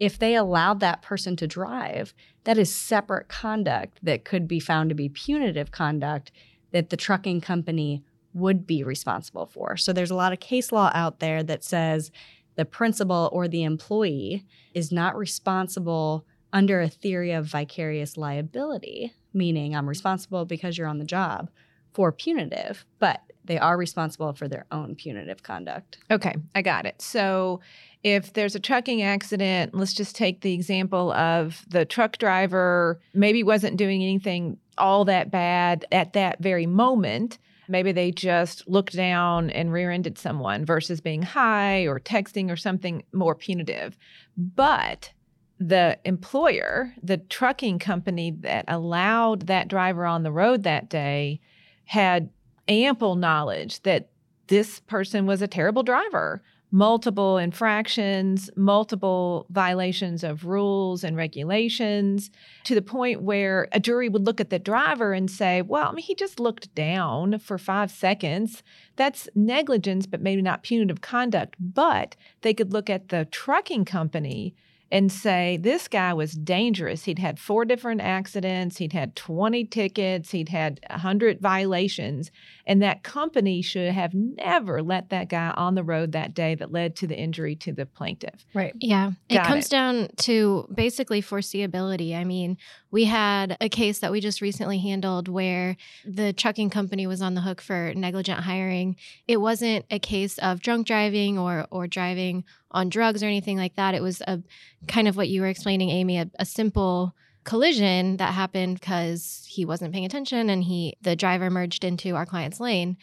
if 0.00 0.18
they 0.18 0.34
allowed 0.34 0.80
that 0.80 1.02
person 1.02 1.36
to 1.36 1.46
drive, 1.46 2.14
that 2.44 2.58
is 2.58 2.74
separate 2.74 3.28
conduct 3.28 3.98
that 4.02 4.24
could 4.24 4.46
be 4.46 4.60
found 4.60 4.88
to 4.88 4.94
be 4.94 5.08
punitive 5.08 5.70
conduct 5.70 6.30
that 6.72 6.90
the 6.90 6.96
trucking 6.96 7.40
company 7.40 8.02
would 8.34 8.66
be 8.66 8.82
responsible 8.82 9.46
for. 9.46 9.76
So 9.76 9.92
there's 9.92 10.10
a 10.10 10.16
lot 10.16 10.32
of 10.32 10.40
case 10.40 10.70
law 10.70 10.90
out 10.94 11.18
there 11.18 11.42
that 11.42 11.64
says 11.64 12.10
the 12.56 12.64
principal 12.64 13.30
or 13.32 13.48
the 13.48 13.64
employee 13.64 14.44
is 14.74 14.92
not 14.92 15.16
responsible 15.16 16.26
under 16.52 16.80
a 16.80 16.88
theory 16.88 17.32
of 17.32 17.46
vicarious 17.46 18.16
liability, 18.16 19.12
meaning 19.32 19.74
I'm 19.74 19.88
responsible 19.88 20.44
because 20.44 20.78
you're 20.78 20.86
on 20.86 20.98
the 20.98 21.04
job 21.04 21.50
for 21.92 22.12
punitive, 22.12 22.84
but 22.98 23.22
they 23.48 23.58
are 23.58 23.76
responsible 23.76 24.32
for 24.34 24.46
their 24.46 24.66
own 24.70 24.94
punitive 24.94 25.42
conduct. 25.42 25.98
Okay, 26.10 26.34
I 26.54 26.62
got 26.62 26.86
it. 26.86 27.02
So 27.02 27.60
if 28.04 28.32
there's 28.34 28.54
a 28.54 28.60
trucking 28.60 29.02
accident, 29.02 29.74
let's 29.74 29.92
just 29.92 30.14
take 30.14 30.42
the 30.42 30.54
example 30.54 31.12
of 31.12 31.64
the 31.68 31.84
truck 31.84 32.18
driver 32.18 33.00
maybe 33.12 33.42
wasn't 33.42 33.76
doing 33.76 34.02
anything 34.02 34.58
all 34.76 35.04
that 35.06 35.30
bad 35.32 35.84
at 35.90 36.12
that 36.12 36.40
very 36.40 36.66
moment. 36.66 37.38
Maybe 37.66 37.90
they 37.90 38.12
just 38.12 38.66
looked 38.68 38.94
down 38.94 39.50
and 39.50 39.72
rear 39.72 39.90
ended 39.90 40.16
someone 40.16 40.64
versus 40.64 41.00
being 41.00 41.22
high 41.22 41.82
or 41.82 41.98
texting 41.98 42.50
or 42.50 42.56
something 42.56 43.02
more 43.12 43.34
punitive. 43.34 43.98
But 44.36 45.10
the 45.58 45.98
employer, 46.04 46.94
the 47.02 47.16
trucking 47.16 47.80
company 47.80 48.30
that 48.30 48.64
allowed 48.68 49.48
that 49.48 49.68
driver 49.68 50.06
on 50.06 50.22
the 50.22 50.30
road 50.30 50.62
that 50.62 50.88
day, 50.88 51.40
had 51.84 52.30
ample 52.68 53.16
knowledge 53.16 53.82
that 53.82 54.10
this 54.48 54.80
person 54.80 55.26
was 55.26 55.42
a 55.42 55.48
terrible 55.48 55.82
driver 55.82 56.42
multiple 56.70 57.38
infractions, 57.38 58.50
multiple 58.56 59.46
violations 59.50 60.22
of 60.22 60.44
rules 60.44 61.02
and 61.02 61.16
regulations, 61.16 62.30
to 62.64 62.74
the 62.74 62.82
point 62.82 63.22
where 63.22 63.68
a 63.72 63.80
jury 63.80 64.08
would 64.08 64.26
look 64.26 64.40
at 64.40 64.50
the 64.50 64.58
driver 64.58 65.12
and 65.12 65.30
say, 65.30 65.62
well, 65.62 65.88
I 65.88 65.92
mean, 65.92 66.04
he 66.04 66.14
just 66.14 66.38
looked 66.38 66.74
down 66.74 67.38
for 67.38 67.56
five 67.58 67.90
seconds. 67.90 68.62
That's 68.96 69.28
negligence, 69.34 70.06
but 70.06 70.20
maybe 70.20 70.42
not 70.42 70.62
punitive 70.62 71.00
conduct. 71.00 71.56
But 71.58 72.16
they 72.42 72.52
could 72.52 72.72
look 72.72 72.90
at 72.90 73.08
the 73.08 73.24
trucking 73.26 73.84
company 73.84 74.54
and 74.90 75.12
say 75.12 75.58
this 75.60 75.88
guy 75.88 76.14
was 76.14 76.32
dangerous. 76.32 77.04
He'd 77.04 77.18
had 77.18 77.38
four 77.38 77.64
different 77.64 78.00
accidents, 78.00 78.78
he'd 78.78 78.92
had 78.92 79.14
20 79.16 79.64
tickets, 79.66 80.30
he'd 80.30 80.48
had 80.48 80.80
100 80.90 81.40
violations, 81.40 82.30
and 82.66 82.82
that 82.82 83.02
company 83.02 83.60
should 83.62 83.92
have 83.92 84.14
never 84.14 84.82
let 84.82 85.10
that 85.10 85.28
guy 85.28 85.50
on 85.50 85.74
the 85.74 85.84
road 85.84 86.12
that 86.12 86.34
day 86.34 86.54
that 86.54 86.72
led 86.72 86.96
to 86.96 87.06
the 87.06 87.18
injury 87.18 87.54
to 87.56 87.72
the 87.72 87.86
plaintiff. 87.86 88.46
Right. 88.54 88.74
Yeah. 88.80 89.12
Got 89.30 89.44
it 89.44 89.48
comes 89.48 89.66
it. 89.66 89.70
down 89.70 90.08
to 90.18 90.68
basically 90.72 91.22
foreseeability. 91.22 92.16
I 92.16 92.24
mean, 92.24 92.56
we 92.90 93.04
had 93.04 93.56
a 93.60 93.68
case 93.68 93.98
that 93.98 94.12
we 94.12 94.20
just 94.20 94.40
recently 94.40 94.78
handled 94.78 95.28
where 95.28 95.76
the 96.04 96.32
trucking 96.32 96.70
company 96.70 97.06
was 97.06 97.20
on 97.20 97.34
the 97.34 97.42
hook 97.42 97.60
for 97.60 97.92
negligent 97.94 98.40
hiring. 98.40 98.96
It 99.26 99.38
wasn't 99.38 99.84
a 99.90 99.98
case 99.98 100.38
of 100.38 100.60
drunk 100.60 100.86
driving 100.86 101.38
or 101.38 101.66
or 101.70 101.86
driving 101.86 102.44
on 102.70 102.88
drugs 102.88 103.22
or 103.22 103.26
anything 103.26 103.56
like 103.56 103.76
that. 103.76 103.94
It 103.94 104.02
was 104.02 104.20
a 104.22 104.42
kind 104.86 105.08
of 105.08 105.16
what 105.16 105.28
you 105.28 105.42
were 105.42 105.48
explaining, 105.48 105.90
Amy, 105.90 106.18
a, 106.18 106.30
a 106.38 106.44
simple 106.44 107.14
collision 107.44 108.18
that 108.18 108.34
happened 108.34 108.78
because 108.78 109.46
he 109.48 109.64
wasn't 109.64 109.92
paying 109.92 110.04
attention 110.04 110.50
and 110.50 110.64
he 110.64 110.94
the 111.00 111.16
driver 111.16 111.50
merged 111.50 111.84
into 111.84 112.14
our 112.14 112.26
client's 112.26 112.60
lane. 112.60 112.96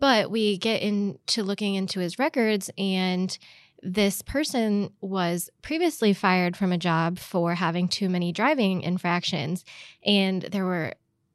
But 0.00 0.30
we 0.30 0.58
get 0.58 0.82
into 0.82 1.42
looking 1.42 1.74
into 1.74 2.00
his 2.00 2.18
records 2.18 2.70
and 2.78 3.36
this 3.82 4.22
person 4.22 4.90
was 5.00 5.50
previously 5.62 6.12
fired 6.12 6.56
from 6.56 6.72
a 6.72 6.78
job 6.78 7.18
for 7.18 7.54
having 7.54 7.88
too 7.88 8.08
many 8.08 8.32
driving 8.32 8.82
infractions. 8.82 9.64
And 10.04 10.42
there 10.42 10.64
were 10.64 10.94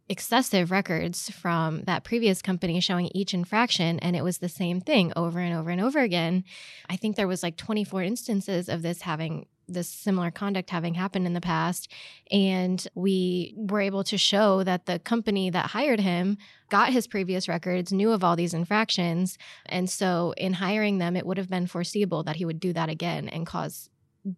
excessive 0.09 0.69
records 0.69 1.29
from 1.29 1.83
that 1.83 2.03
previous 2.03 2.41
company 2.41 2.79
showing 2.79 3.09
each 3.15 3.33
infraction 3.33 3.99
and 3.99 4.15
it 4.15 4.23
was 4.23 4.39
the 4.39 4.49
same 4.49 4.81
thing 4.81 5.13
over 5.15 5.39
and 5.39 5.55
over 5.55 5.69
and 5.69 5.79
over 5.79 5.99
again. 5.99 6.43
I 6.89 6.97
think 6.97 7.15
there 7.15 7.27
was 7.27 7.41
like 7.41 7.55
24 7.55 8.03
instances 8.03 8.67
of 8.67 8.81
this 8.81 9.01
having 9.01 9.47
this 9.67 9.87
similar 9.87 10.31
conduct 10.31 10.69
having 10.69 10.93
happened 10.93 11.25
in 11.25 11.33
the 11.33 11.41
past 11.41 11.91
and 12.31 12.87
we 12.95 13.53
were 13.55 13.81
able 13.81 14.03
to 14.03 14.17
show 14.17 14.63
that 14.63 14.85
the 14.85 14.99
company 14.99 15.49
that 15.49 15.67
hired 15.67 15.99
him 15.99 16.37
got 16.69 16.91
his 16.91 17.07
previous 17.07 17.47
records 17.47 17.93
knew 17.93 18.11
of 18.11 18.23
all 18.23 18.35
these 18.35 18.53
infractions 18.53 19.37
and 19.65 19.89
so 19.89 20.33
in 20.37 20.53
hiring 20.53 20.97
them 20.97 21.15
it 21.15 21.25
would 21.25 21.37
have 21.37 21.49
been 21.49 21.67
foreseeable 21.67 22.23
that 22.23 22.35
he 22.35 22.45
would 22.45 22.59
do 22.59 22.73
that 22.73 22.89
again 22.89 23.29
and 23.29 23.45
cause 23.45 23.89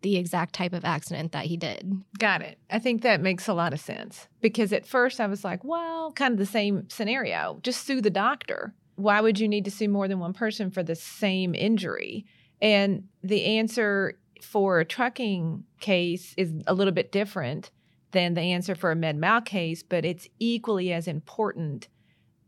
the 0.02 0.16
exact 0.16 0.56
type 0.56 0.74
of 0.74 0.84
accident 0.84 1.32
that 1.32 1.46
he 1.46 1.58
did 1.58 2.04
Got 2.18 2.42
it. 2.42 2.58
I 2.72 2.80
think 2.80 3.02
that 3.02 3.22
makes 3.22 3.48
a 3.48 3.54
lot 3.54 3.74
of 3.74 3.80
sense 3.80 4.28
because 4.42 4.72
at 4.72 4.86
first 4.86 5.20
I 5.20 5.28
was 5.28 5.44
like, 5.44 5.64
well, 5.64 6.12
kind 6.14 6.32
of 6.34 6.38
the 6.38 6.46
same 6.46 6.90
scenario. 6.90 7.60
Just 7.62 7.86
sue 7.86 8.02
the 8.02 8.10
doctor. 8.10 8.74
Why 8.96 9.20
would 9.22 9.40
you 9.40 9.48
need 9.48 9.66
to 9.66 9.72
sue 9.72 9.90
more 9.90 10.08
than 10.08 10.20
one 10.20 10.34
person 10.34 10.72
for 10.72 10.82
the 10.82 10.96
same 10.96 11.54
injury? 11.54 12.26
And 12.62 13.08
the 13.22 13.44
answer 13.44 14.18
for 14.46 14.80
a 14.80 14.86
trucking 14.86 15.64
case 15.80 16.34
is 16.38 16.54
a 16.68 16.74
little 16.74 16.94
bit 16.94 17.12
different 17.12 17.72
than 18.12 18.34
the 18.34 18.42
answer 18.42 18.76
for 18.76 18.92
a 18.92 18.96
med 18.96 19.18
mal 19.18 19.42
case, 19.42 19.84
but 19.84 20.06
it's 20.06 20.28
equally 20.40 20.94
as 20.94 21.08
important 21.08 21.88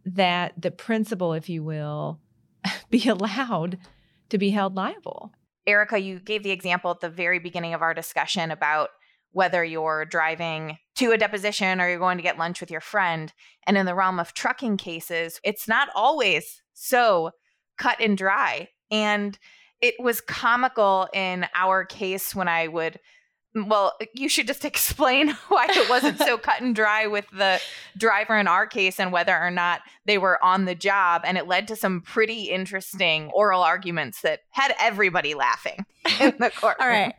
that 0.06 0.54
the 0.58 0.72
principal, 0.72 1.34
if 1.34 1.50
you 1.50 1.64
will, 1.64 2.20
be 2.90 3.08
allowed 3.08 3.78
to 4.30 4.38
be 4.38 4.52
held 4.52 4.76
liable. 4.76 5.32
Erica, 5.66 6.00
you 6.00 6.20
gave 6.20 6.44
the 6.44 6.52
example 6.52 6.92
at 6.92 7.02
the 7.02 7.10
very 7.10 7.40
beginning 7.40 7.74
of 7.74 7.82
our 7.82 7.94
discussion 7.94 8.52
about 8.52 8.90
whether 9.32 9.64
you're 9.64 10.06
driving 10.06 10.78
to 10.96 11.12
a 11.12 11.18
deposition 11.18 11.82
or 11.82 11.90
you're 11.90 12.00
going 12.00 12.18
to 12.18 12.24
get 12.24 12.38
lunch 12.38 12.62
with 12.62 12.72
your 12.72 12.82
friend. 12.82 13.34
And 13.66 13.78
in 13.78 13.86
the 13.86 13.94
realm 13.94 14.20
of 14.20 14.34
trucking 14.34 14.78
cases, 14.78 15.40
it's 15.44 15.68
not 15.68 15.90
always 15.94 16.62
so 16.74 17.32
cut 17.78 18.00
and 18.00 18.18
dry. 18.18 18.70
And 18.90 19.38
it 19.82 19.96
was 20.00 20.22
comical 20.22 21.08
in 21.14 21.46
our 21.56 21.86
case 21.86 22.34
when 22.36 22.48
I 22.48 22.68
would. 22.68 23.00
Well, 23.56 23.94
you 24.14 24.30
should 24.30 24.46
just 24.46 24.66
explain 24.66 25.30
why 25.48 25.68
it 25.70 25.90
wasn't 25.90 26.20
so 26.20 26.38
cut 26.38 26.62
and 26.62 26.76
dry 26.76 27.08
with 27.08 27.26
the 27.32 27.60
driver 27.98 28.38
in 28.38 28.48
our 28.48 28.68
case 28.68 29.00
and 29.00 29.12
whether 29.12 29.36
or 29.36 29.50
not 29.50 29.82
they 30.06 30.18
were 30.18 30.44
on 30.44 30.66
the 30.66 30.76
job. 30.76 31.24
And 31.26 31.38
it 31.38 31.48
led 31.48 31.68
to 31.70 31.76
some 31.76 32.02
pretty 32.02 32.44
interesting 32.44 33.32
oral 33.34 33.64
arguments 33.64 34.22
that 34.22 34.42
had 34.52 34.76
everybody 34.80 35.34
laughing 35.34 35.86
in 36.20 36.36
the 36.40 36.52
court. 36.52 36.78
All 36.80 36.88
right. 36.88 37.16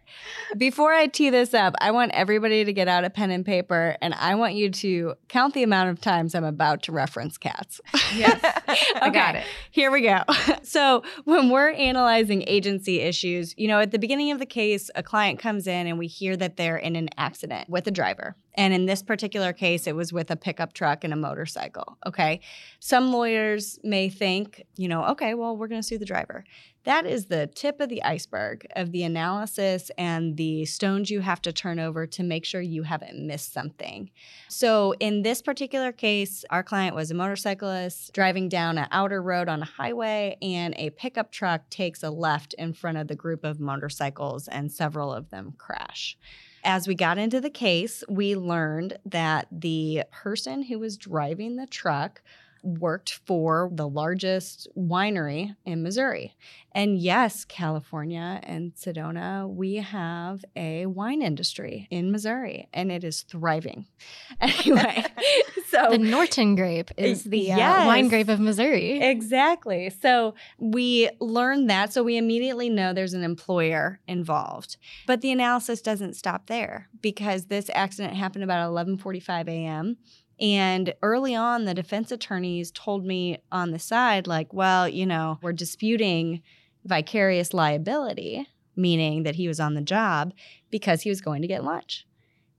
Before 0.57 0.93
I 0.93 1.07
tee 1.07 1.31
this 1.31 1.55
up, 1.55 1.75
I 1.81 1.91
want 1.91 2.13
everybody 2.13 2.65
to 2.65 2.73
get 2.73 2.89
out 2.89 3.05
a 3.05 3.11
pen 3.11 3.31
and 3.31 3.45
paper 3.45 3.97
and 4.01 4.15
I 4.15 4.37
want 4.37 4.55
you 4.55 4.71
to 4.71 5.15
count 5.29 5.55
the 5.55 5.63
amount 5.63 5.91
of 5.91 6.01
times 6.01 6.35
I'm 6.35 6.45
about 6.45 6.83
to 6.85 6.93
reference 6.93 7.37
cats. 7.37 7.81
Yes, 8.15 8.58
I 9.01 9.11
got 9.11 9.35
it. 9.35 9.45
Here 9.71 9.91
we 9.91 10.03
go. 10.03 10.23
So, 10.63 11.03
when 11.25 11.49
we're 11.49 11.71
analyzing 11.71 12.45
agency 12.47 13.01
issues, 13.01 13.55
you 13.57 13.69
know, 13.69 13.81
at 13.81 13.91
the 13.91 13.99
beginning 13.99 14.33
of 14.33 14.39
the 14.39 14.45
case, 14.45 14.91
a 14.95 15.03
client 15.03 15.39
comes 15.39 15.67
in 15.67 15.87
and 15.87 15.99
we 15.99 16.07
hear 16.07 16.37
that 16.37 16.59
they're 16.59 16.77
in 16.77 16.95
an 16.95 17.09
accident 17.17 17.71
with 17.71 17.87
a 17.87 17.91
driver. 17.91 18.37
And 18.59 18.75
in 18.75 18.87
this 18.87 19.03
particular 19.03 19.53
case, 19.53 19.87
it 19.87 19.95
was 19.95 20.13
with 20.13 20.31
a 20.33 20.37
pickup 20.37 20.73
truck 20.75 21.05
and 21.05 21.13
a 21.13 21.17
motorcycle. 21.17 21.97
Okay. 22.05 22.41
Some 22.81 23.13
lawyers 23.13 23.79
may 23.85 24.09
think, 24.09 24.65
you 24.77 24.89
know, 24.89 25.05
okay, 25.07 25.33
well, 25.35 25.57
we're 25.57 25.69
going 25.69 25.81
to 25.81 25.87
sue 25.87 25.97
the 25.97 26.05
driver. 26.05 26.45
That 26.89 27.07
is 27.07 27.27
the 27.27 27.47
tip 27.47 27.81
of 27.81 27.89
the 27.89 28.03
iceberg 28.03 28.67
of 28.75 28.93
the 28.93 29.03
analysis 29.03 29.91
and 29.99 30.37
the 30.37 30.65
stones 30.65 31.11
you 31.11 31.21
have 31.21 31.43
to 31.43 31.53
turn 31.53 31.79
over 31.79 32.07
to 32.07 32.23
make 32.23 32.45
sure 32.45 32.61
you 32.61 32.83
haven't 32.83 33.27
missed 33.27 33.53
something. 33.53 34.11
So, 34.49 34.95
in 34.99 35.23
this 35.23 35.43
particular 35.43 35.93
case, 35.93 36.47
our 36.49 36.63
client 36.63 36.97
was 36.97 37.11
a 37.11 37.15
motorcyclist 37.15 38.15
driving 38.15 38.49
down 38.49 38.58
an 38.67 38.89
outer 38.91 39.23
road 39.23 39.49
on 39.49 39.63
a 39.63 39.67
highway, 39.67 40.37
and 40.43 40.75
a 40.77 40.91
pickup 40.91 41.31
truck 41.31 41.71
takes 41.71 42.03
a 42.03 42.11
left 42.11 42.55
in 42.55 42.73
front 42.73 42.99
of 42.99 43.07
the 43.07 43.15
group 43.15 43.45
of 43.45 43.61
motorcycles, 43.61 44.49
and 44.49 44.73
several 44.73 45.13
of 45.13 45.31
them 45.31 45.55
crash. 45.57 46.19
As 46.65 46.89
we 46.89 46.95
got 46.97 47.19
into 47.19 47.41
the 47.41 47.51
case, 47.51 48.03
we 48.09 48.35
learned 48.35 48.99
that 49.07 49.47
the 49.53 50.03
person 50.11 50.63
who 50.63 50.79
was 50.79 50.97
driving 50.97 51.57
the 51.57 51.67
truck 51.67 52.21
worked 52.63 53.21
for 53.27 53.71
the 53.73 53.89
largest 53.89 54.69
winery 54.77 55.57
in 55.65 55.83
Missouri. 55.83 56.35
And 56.73 56.99
yes, 56.99 57.45
California 57.45 58.41
and 58.43 58.75
Sedona, 58.75 59.49
we 59.49 59.77
have 59.77 60.45
a 60.55 60.87
wine 60.87 61.23
industry 61.23 61.89
in 61.91 62.13
Missouri 62.13 62.69
and 62.73 62.93
it 62.93 63.05
is 63.05 63.23
thriving. 63.23 63.87
Anyway, 64.41 65.05
so 65.69 65.91
the 65.91 65.99
Norton 65.99 66.55
grape 66.55 66.91
is 66.97 67.25
the 67.25 67.53
uh, 67.53 67.87
wine 67.87 68.09
grape 68.09 68.29
of 68.29 68.39
Missouri. 68.39 69.01
Exactly. 69.01 69.91
So 69.91 70.35
we 70.59 71.11
learned 71.21 71.69
that. 71.71 71.93
So 71.93 72.03
we 72.05 72.17
immediately 72.17 72.69
know 72.69 72.93
there's 72.93 73.15
an 73.15 73.25
employer 73.25 74.01
involved. 74.07 74.77
But 75.07 75.21
the 75.21 75.33
analysis 75.33 75.83
doesn't 75.83 76.15
stop 76.15 76.47
there 76.47 76.89
because 77.01 77.47
this 77.47 77.69
accident 77.75 78.15
happened 78.15 78.45
about 78.45 78.71
11:45 78.71 79.49
a.m. 79.49 79.97
And 80.41 80.95
early 81.03 81.35
on, 81.35 81.65
the 81.65 81.75
defense 81.75 82.13
attorneys 82.13 82.71
told 82.71 83.05
me 83.05 83.39
on 83.51 83.73
the 83.73 83.79
side, 83.79 84.27
like, 84.27 84.53
well, 84.53 84.89
you 84.89 85.05
know, 85.05 85.39
we're 85.43 85.53
disputing 85.53 86.43
vicarious 86.85 87.53
liability, 87.53 88.47
meaning 88.77 89.25
that 89.25 89.35
he 89.35 89.49
was 89.49 89.59
on 89.59 89.75
the 89.75 89.83
job 89.83 90.33
because 90.71 91.03
he 91.03 91.11
was 91.11 91.21
going 91.21 91.43
to 91.43 91.49
get 91.49 91.65
lunch. 91.65 92.07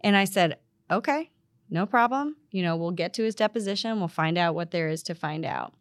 And 0.01 0.17
I 0.17 0.25
said, 0.25 0.57
okay, 0.91 1.31
no 1.69 1.85
problem. 1.85 2.35
You 2.51 2.63
know, 2.63 2.75
we'll 2.75 2.91
get 2.91 3.13
to 3.13 3.23
his 3.23 3.35
deposition, 3.35 3.99
we'll 3.99 4.07
find 4.07 4.37
out 4.37 4.55
what 4.55 4.71
there 4.71 4.89
is 4.89 5.03
to 5.03 5.15
find 5.15 5.45
out. 5.45 5.73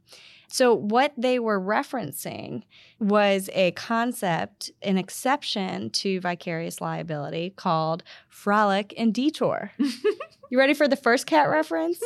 So, 0.50 0.72
what 0.72 1.12
they 1.18 1.38
were 1.38 1.60
referencing 1.60 2.62
was 2.98 3.50
a 3.52 3.72
concept, 3.72 4.70
an 4.80 4.96
exception 4.96 5.90
to 5.90 6.20
vicarious 6.20 6.80
liability 6.80 7.50
called 7.50 8.02
frolic 8.30 8.94
and 8.96 9.12
detour. 9.12 9.72
you 10.50 10.58
ready 10.58 10.74
for 10.74 10.88
the 10.88 10.96
first 10.96 11.26
cat 11.26 11.48
reference? 11.48 12.00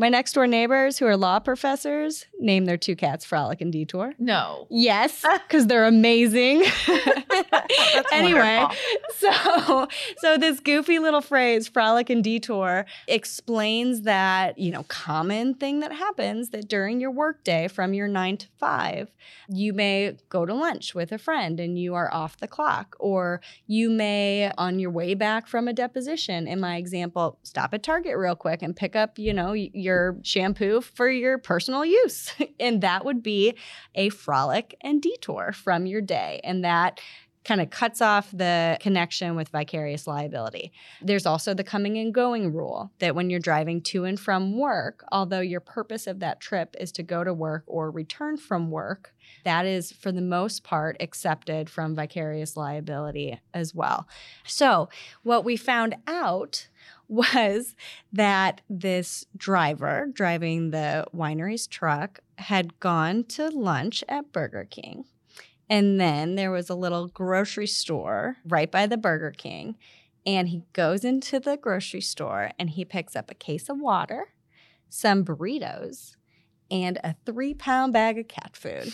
My 0.00 0.08
next 0.08 0.32
door 0.32 0.46
neighbors, 0.46 0.98
who 0.98 1.04
are 1.04 1.14
law 1.14 1.40
professors, 1.40 2.24
name 2.38 2.64
their 2.64 2.78
two 2.78 2.96
cats 2.96 3.22
Frolic 3.22 3.60
and 3.60 3.70
Detour. 3.70 4.14
No. 4.18 4.66
Yes, 4.70 5.26
because 5.46 5.66
they're 5.66 5.84
amazing. 5.84 6.64
anyway, 8.10 8.66
so 9.18 9.88
so 10.16 10.38
this 10.38 10.58
goofy 10.60 10.98
little 10.98 11.20
phrase, 11.20 11.68
frolic 11.68 12.08
and 12.08 12.24
detour, 12.24 12.86
explains 13.08 14.00
that, 14.02 14.58
you 14.58 14.70
know, 14.70 14.84
common 14.84 15.52
thing 15.52 15.80
that 15.80 15.92
happens 15.92 16.48
that 16.48 16.66
during 16.66 16.98
your 16.98 17.10
workday 17.10 17.68
from 17.68 17.92
your 17.92 18.08
nine 18.08 18.38
to 18.38 18.46
five, 18.58 19.10
you 19.50 19.74
may 19.74 20.16
go 20.30 20.46
to 20.46 20.54
lunch 20.54 20.94
with 20.94 21.12
a 21.12 21.18
friend 21.18 21.60
and 21.60 21.78
you 21.78 21.94
are 21.94 22.10
off 22.10 22.38
the 22.38 22.48
clock, 22.48 22.96
or 22.98 23.42
you 23.66 23.90
may, 23.90 24.50
on 24.56 24.78
your 24.78 24.90
way 24.90 25.12
back 25.12 25.46
from 25.46 25.68
a 25.68 25.74
deposition, 25.74 26.48
in 26.48 26.58
my 26.58 26.76
example, 26.76 27.38
stop 27.42 27.74
at 27.74 27.82
Target 27.82 28.16
real 28.16 28.34
quick 28.34 28.62
and 28.62 28.74
pick 28.74 28.96
up, 28.96 29.18
you 29.18 29.34
know, 29.34 29.52
your 29.52 29.89
your 29.90 30.16
shampoo 30.22 30.80
for 30.80 31.10
your 31.10 31.38
personal 31.38 31.84
use. 31.84 32.32
and 32.60 32.80
that 32.82 33.04
would 33.04 33.22
be 33.22 33.54
a 33.94 34.08
frolic 34.08 34.76
and 34.80 35.02
detour 35.02 35.52
from 35.52 35.86
your 35.86 36.00
day. 36.00 36.40
And 36.44 36.64
that 36.64 37.00
kind 37.44 37.60
of 37.60 37.70
cuts 37.70 38.02
off 38.02 38.30
the 38.32 38.76
connection 38.80 39.34
with 39.34 39.48
vicarious 39.48 40.06
liability. 40.06 40.72
There's 41.00 41.24
also 41.24 41.54
the 41.54 41.64
coming 41.64 41.96
and 41.96 42.12
going 42.12 42.52
rule 42.52 42.92
that 42.98 43.14
when 43.14 43.30
you're 43.30 43.40
driving 43.40 43.80
to 43.82 44.04
and 44.04 44.20
from 44.20 44.58
work, 44.58 45.04
although 45.10 45.40
your 45.40 45.60
purpose 45.60 46.06
of 46.06 46.20
that 46.20 46.40
trip 46.40 46.76
is 46.78 46.92
to 46.92 47.02
go 47.02 47.24
to 47.24 47.32
work 47.32 47.64
or 47.66 47.90
return 47.90 48.36
from 48.36 48.70
work, 48.70 49.14
that 49.44 49.64
is 49.64 49.90
for 49.90 50.12
the 50.12 50.20
most 50.20 50.64
part 50.64 50.96
accepted 51.00 51.70
from 51.70 51.94
vicarious 51.94 52.56
liability 52.56 53.40
as 53.54 53.74
well. 53.74 54.06
So, 54.44 54.90
what 55.22 55.44
we 55.44 55.56
found 55.56 55.96
out 56.06 56.68
was 57.10 57.74
that 58.12 58.60
this 58.70 59.26
driver 59.36 60.08
driving 60.12 60.70
the 60.70 61.04
winery's 61.12 61.66
truck 61.66 62.20
had 62.38 62.78
gone 62.78 63.24
to 63.24 63.48
lunch 63.48 64.04
at 64.08 64.32
Burger 64.32 64.64
King. 64.70 65.04
And 65.68 66.00
then 66.00 66.36
there 66.36 66.52
was 66.52 66.70
a 66.70 66.74
little 66.74 67.08
grocery 67.08 67.66
store 67.66 68.36
right 68.46 68.70
by 68.70 68.86
the 68.86 68.96
Burger 68.96 69.32
King. 69.32 69.76
And 70.24 70.48
he 70.48 70.62
goes 70.72 71.04
into 71.04 71.40
the 71.40 71.56
grocery 71.56 72.00
store 72.00 72.52
and 72.58 72.70
he 72.70 72.84
picks 72.84 73.16
up 73.16 73.30
a 73.30 73.34
case 73.34 73.68
of 73.68 73.80
water, 73.80 74.28
some 74.88 75.24
burritos, 75.24 76.14
and 76.70 76.98
a 77.02 77.16
three 77.26 77.54
pound 77.54 77.92
bag 77.92 78.18
of 78.18 78.28
cat 78.28 78.56
food. 78.56 78.92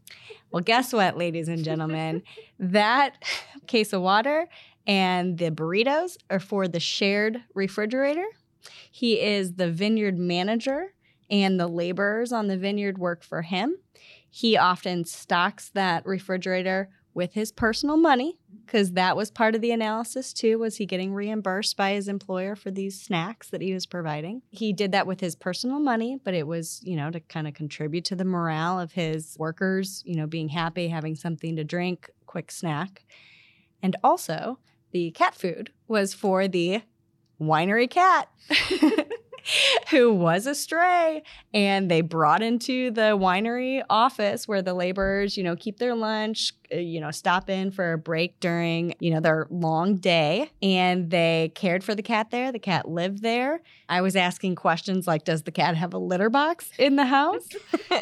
well, 0.50 0.62
guess 0.62 0.92
what, 0.92 1.16
ladies 1.16 1.48
and 1.48 1.64
gentlemen? 1.64 2.22
that 2.58 3.22
case 3.66 3.94
of 3.94 4.02
water 4.02 4.48
and 4.86 5.38
the 5.38 5.50
burritos 5.50 6.16
are 6.30 6.40
for 6.40 6.68
the 6.68 6.80
shared 6.80 7.42
refrigerator. 7.54 8.26
He 8.90 9.20
is 9.20 9.54
the 9.54 9.70
vineyard 9.70 10.18
manager, 10.18 10.94
and 11.30 11.58
the 11.58 11.68
laborers 11.68 12.32
on 12.32 12.48
the 12.48 12.56
vineyard 12.56 12.98
work 12.98 13.22
for 13.22 13.42
him. 13.42 13.76
He 14.30 14.56
often 14.56 15.04
stocks 15.04 15.70
that 15.74 16.04
refrigerator 16.06 16.90
with 17.14 17.32
his 17.34 17.52
personal 17.52 17.96
money 17.96 18.38
because 18.66 18.92
that 18.92 19.16
was 19.16 19.30
part 19.30 19.54
of 19.54 19.60
the 19.60 19.70
analysis 19.70 20.32
too 20.32 20.58
was 20.58 20.76
he 20.76 20.84
getting 20.84 21.14
reimbursed 21.14 21.76
by 21.76 21.92
his 21.92 22.08
employer 22.08 22.56
for 22.56 22.72
these 22.72 23.00
snacks 23.00 23.50
that 23.50 23.60
he 23.60 23.72
was 23.72 23.86
providing 23.86 24.42
he 24.50 24.72
did 24.72 24.90
that 24.90 25.06
with 25.06 25.20
his 25.20 25.36
personal 25.36 25.78
money 25.78 26.18
but 26.24 26.34
it 26.34 26.44
was 26.44 26.80
you 26.82 26.96
know 26.96 27.12
to 27.12 27.20
kind 27.20 27.46
of 27.46 27.54
contribute 27.54 28.04
to 28.04 28.16
the 28.16 28.24
morale 28.24 28.80
of 28.80 28.90
his 28.90 29.36
workers 29.38 30.02
you 30.04 30.16
know 30.16 30.26
being 30.26 30.48
happy 30.48 30.88
having 30.88 31.14
something 31.14 31.54
to 31.54 31.62
drink 31.62 32.10
quick 32.26 32.50
snack 32.50 33.04
and 33.80 33.96
also 34.02 34.58
the 34.94 35.10
cat 35.10 35.34
food 35.34 35.70
was 35.88 36.14
for 36.14 36.48
the 36.48 36.80
winery 37.38 37.90
cat. 37.90 38.30
who 39.90 40.12
was 40.12 40.46
a 40.46 40.54
stray 40.54 41.22
and 41.52 41.90
they 41.90 42.00
brought 42.00 42.42
into 42.42 42.90
the 42.90 43.16
winery 43.16 43.82
office 43.90 44.48
where 44.48 44.62
the 44.62 44.74
laborers 44.74 45.36
you 45.36 45.44
know 45.44 45.54
keep 45.54 45.78
their 45.78 45.94
lunch 45.94 46.52
Uh, 46.72 46.76
you 46.76 47.00
know, 47.00 47.10
stop 47.10 47.50
in 47.50 47.70
for 47.70 47.92
a 47.92 47.98
break 47.98 48.40
during, 48.40 48.94
you 49.00 49.10
know, 49.10 49.20
their 49.20 49.46
long 49.50 49.96
day. 49.96 50.50
And 50.62 51.10
they 51.10 51.52
cared 51.54 51.84
for 51.84 51.94
the 51.94 52.02
cat 52.02 52.30
there. 52.30 52.52
The 52.52 52.58
cat 52.58 52.88
lived 52.88 53.22
there. 53.22 53.60
I 53.88 54.00
was 54.00 54.16
asking 54.16 54.56
questions 54.56 55.06
like, 55.06 55.24
does 55.24 55.42
the 55.42 55.52
cat 55.52 55.76
have 55.76 55.94
a 55.94 55.98
litter 55.98 56.30
box 56.30 56.70
in 56.78 56.96
the 56.96 57.04
house? 57.04 57.48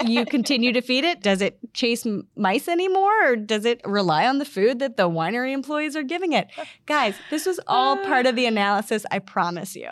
you 0.06 0.24
continue 0.26 0.72
to 0.72 0.80
feed 0.80 1.04
it. 1.04 1.22
Does 1.22 1.40
it 1.42 1.58
chase 1.72 2.06
mice 2.36 2.68
anymore? 2.68 3.32
Or 3.32 3.36
does 3.36 3.64
it 3.64 3.80
rely 3.84 4.26
on 4.26 4.38
the 4.38 4.44
food 4.44 4.78
that 4.78 4.96
the 4.96 5.08
winery 5.08 5.52
employees 5.52 5.96
are 5.96 6.02
giving 6.02 6.32
it? 6.32 6.48
Guys, 6.86 7.14
this 7.30 7.46
was 7.46 7.60
all 7.66 7.96
part 7.96 8.26
of 8.26 8.36
the 8.36 8.46
ah. 8.46 8.48
analysis, 8.48 9.04
I 9.10 9.18
promise 9.18 9.74
you. 9.76 9.90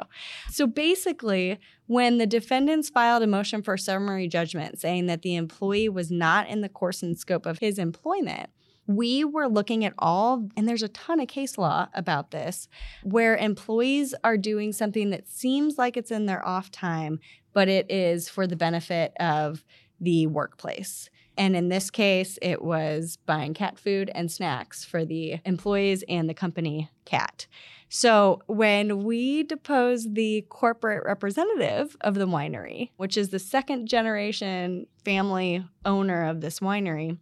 So 0.50 0.66
basically, 0.66 1.58
when 1.90 2.18
the 2.18 2.26
defendants 2.26 2.88
filed 2.88 3.20
a 3.20 3.26
motion 3.26 3.64
for 3.64 3.76
summary 3.76 4.28
judgment 4.28 4.78
saying 4.78 5.06
that 5.06 5.22
the 5.22 5.34
employee 5.34 5.88
was 5.88 6.08
not 6.08 6.48
in 6.48 6.60
the 6.60 6.68
course 6.68 7.02
and 7.02 7.18
scope 7.18 7.46
of 7.46 7.58
his 7.58 7.80
employment, 7.80 8.48
we 8.86 9.24
were 9.24 9.48
looking 9.48 9.84
at 9.84 9.92
all, 9.98 10.48
and 10.56 10.68
there's 10.68 10.84
a 10.84 10.88
ton 10.90 11.18
of 11.18 11.26
case 11.26 11.58
law 11.58 11.88
about 11.92 12.30
this, 12.30 12.68
where 13.02 13.36
employees 13.36 14.14
are 14.22 14.36
doing 14.36 14.72
something 14.72 15.10
that 15.10 15.26
seems 15.26 15.78
like 15.78 15.96
it's 15.96 16.12
in 16.12 16.26
their 16.26 16.46
off 16.46 16.70
time, 16.70 17.18
but 17.52 17.66
it 17.66 17.90
is 17.90 18.28
for 18.28 18.46
the 18.46 18.54
benefit 18.54 19.12
of 19.18 19.64
the 20.00 20.28
workplace. 20.28 21.10
And 21.36 21.56
in 21.56 21.70
this 21.70 21.90
case, 21.90 22.38
it 22.40 22.62
was 22.62 23.18
buying 23.26 23.52
cat 23.52 23.80
food 23.80 24.12
and 24.14 24.30
snacks 24.30 24.84
for 24.84 25.04
the 25.04 25.40
employees 25.44 26.04
and 26.08 26.28
the 26.28 26.34
company 26.34 26.88
cat. 27.04 27.48
So 27.92 28.40
when 28.46 29.02
we 29.02 29.42
deposed 29.42 30.14
the 30.14 30.46
corporate 30.48 31.04
representative 31.04 31.96
of 32.02 32.14
the 32.14 32.26
winery, 32.26 32.90
which 32.96 33.16
is 33.16 33.30
the 33.30 33.40
second 33.40 33.88
generation 33.88 34.86
family 35.04 35.66
owner 35.84 36.28
of 36.28 36.40
this 36.40 36.60
winery, 36.60 37.18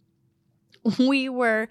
we 0.99 1.27
were 1.27 1.69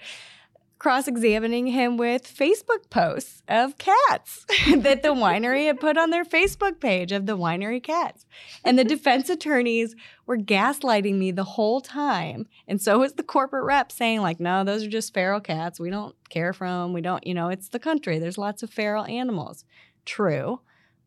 cross 0.79 1.09
examining 1.09 1.67
him 1.67 1.97
with 1.97 2.23
Facebook 2.23 2.89
posts 2.91 3.43
of 3.49 3.77
cats 3.79 4.45
that 4.77 5.03
the 5.03 5.09
winery 5.09 5.67
had 5.67 5.81
put 5.81 5.99
on 5.99 6.11
their 6.11 6.25
Facebook 6.25 6.81
page 6.81 7.11
of 7.11 7.27
the 7.27 7.37
winery 7.37 7.83
cats. 7.83 8.27
And 8.65 8.79
the 8.79 8.85
defense 8.85 9.29
attorneys 9.29 9.97
were 10.27 10.37
gaslighting 10.37 11.17
me 11.17 11.33
the 11.33 11.45
whole 11.45 11.81
time. 11.81 12.47
And 12.69 12.81
so 12.81 13.01
was 13.01 13.15
the 13.15 13.23
corporate 13.23 13.65
rep 13.65 13.91
saying, 13.91 14.21
like, 14.21 14.39
no, 14.39 14.63
those 14.63 14.85
are 14.85 14.91
just 14.91 15.15
feral 15.15 15.41
cats. 15.41 15.81
We 15.81 15.91
don't 15.91 16.15
care 16.29 16.53
for 16.53 16.69
them. 16.69 16.93
We 16.93 17.01
don't, 17.01 17.27
you 17.27 17.35
know, 17.35 17.49
it's 17.49 17.69
the 17.69 17.81
country. 17.81 18.19
There's 18.19 18.39
lots 18.39 18.63
of 18.63 18.71
feral 18.71 19.05
animals. 19.07 19.65
True. 20.05 20.61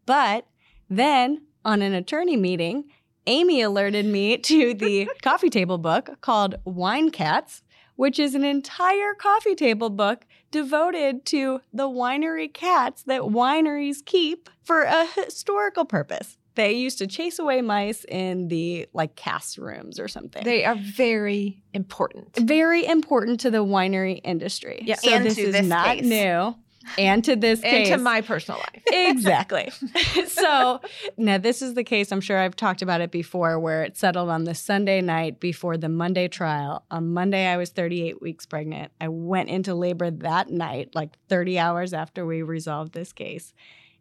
But 0.06 0.48
then 0.90 1.44
on 1.64 1.82
an 1.82 1.94
attorney 1.94 2.36
meeting, 2.36 2.86
Amy 3.28 3.62
alerted 3.62 4.06
me 4.06 4.38
to 4.38 4.74
the 4.74 5.08
coffee 5.22 5.50
table 5.50 5.78
book 5.78 6.20
called 6.22 6.56
Wine 6.66 7.12
Cats 7.12 7.64
which 8.02 8.18
is 8.18 8.34
an 8.34 8.44
entire 8.44 9.14
coffee 9.14 9.54
table 9.54 9.92
book 9.92 10.26
devoted 10.50 11.24
to 11.24 11.62
the 11.72 11.88
winery 11.88 12.52
cats 12.52 13.04
that 13.04 13.22
wineries 13.22 14.04
keep 14.04 14.50
for 14.64 14.82
a 14.82 15.06
historical 15.06 15.86
purpose. 15.86 16.36
They 16.56 16.72
used 16.72 16.98
to 16.98 17.06
chase 17.06 17.38
away 17.38 17.62
mice 17.62 18.04
in 18.06 18.48
the 18.48 18.88
like 18.94 19.16
cast 19.16 19.60
rooms 19.60 20.00
or 20.00 20.08
something. 20.08 20.44
They 20.44 20.66
are 20.66 20.74
very 20.74 21.62
important. 21.76 22.36
Very 22.38 22.88
important 22.88 23.40
to 23.42 23.52
the 23.52 23.64
winery 23.64 24.20
industry. 24.24 24.82
Yeah, 24.84 24.96
so 24.96 25.12
and 25.12 25.24
this 25.24 25.36
to 25.36 25.42
is 25.42 25.54
this 25.54 25.68
not 25.68 25.98
case. 25.98 26.04
new. 26.04 26.56
And 26.98 27.24
to 27.26 27.36
this 27.36 27.62
And 27.62 27.86
to 27.88 27.98
my 27.98 28.22
personal 28.22 28.60
life. 28.60 28.84
exactly. 28.88 29.72
so 30.28 30.82
now 31.18 31.38
this 31.38 31.62
is 31.62 31.74
the 31.74 31.84
case. 31.84 32.12
I'm 32.12 32.22
sure 32.22 32.40
I've 32.40 32.56
talked 32.56 32.82
about 32.82 33.02
it 33.02 33.12
before, 33.12 33.60
where 33.60 33.84
it 33.84 33.98
settled 33.98 34.30
on 34.30 34.44
the 34.44 34.56
Sunday 34.56 35.02
night 35.02 35.40
before 35.40 35.78
the 35.78 35.90
Monday 35.90 36.28
trial. 36.28 36.84
On 36.92 37.14
Monday, 37.14 37.48
I 37.48 37.58
was 37.58 37.70
38 37.70 38.22
weeks 38.22 38.46
pregnant. 38.46 38.92
I 39.00 39.08
went 39.08 39.50
into 39.50 39.74
labor 39.74 40.12
that 40.12 40.50
night, 40.50 40.96
like 40.96 41.12
30 41.30 41.60
hours 41.60 41.94
after 41.94 42.26
we 42.26 42.42
resolved 42.42 42.94
this 42.94 43.14
case. 43.14 43.54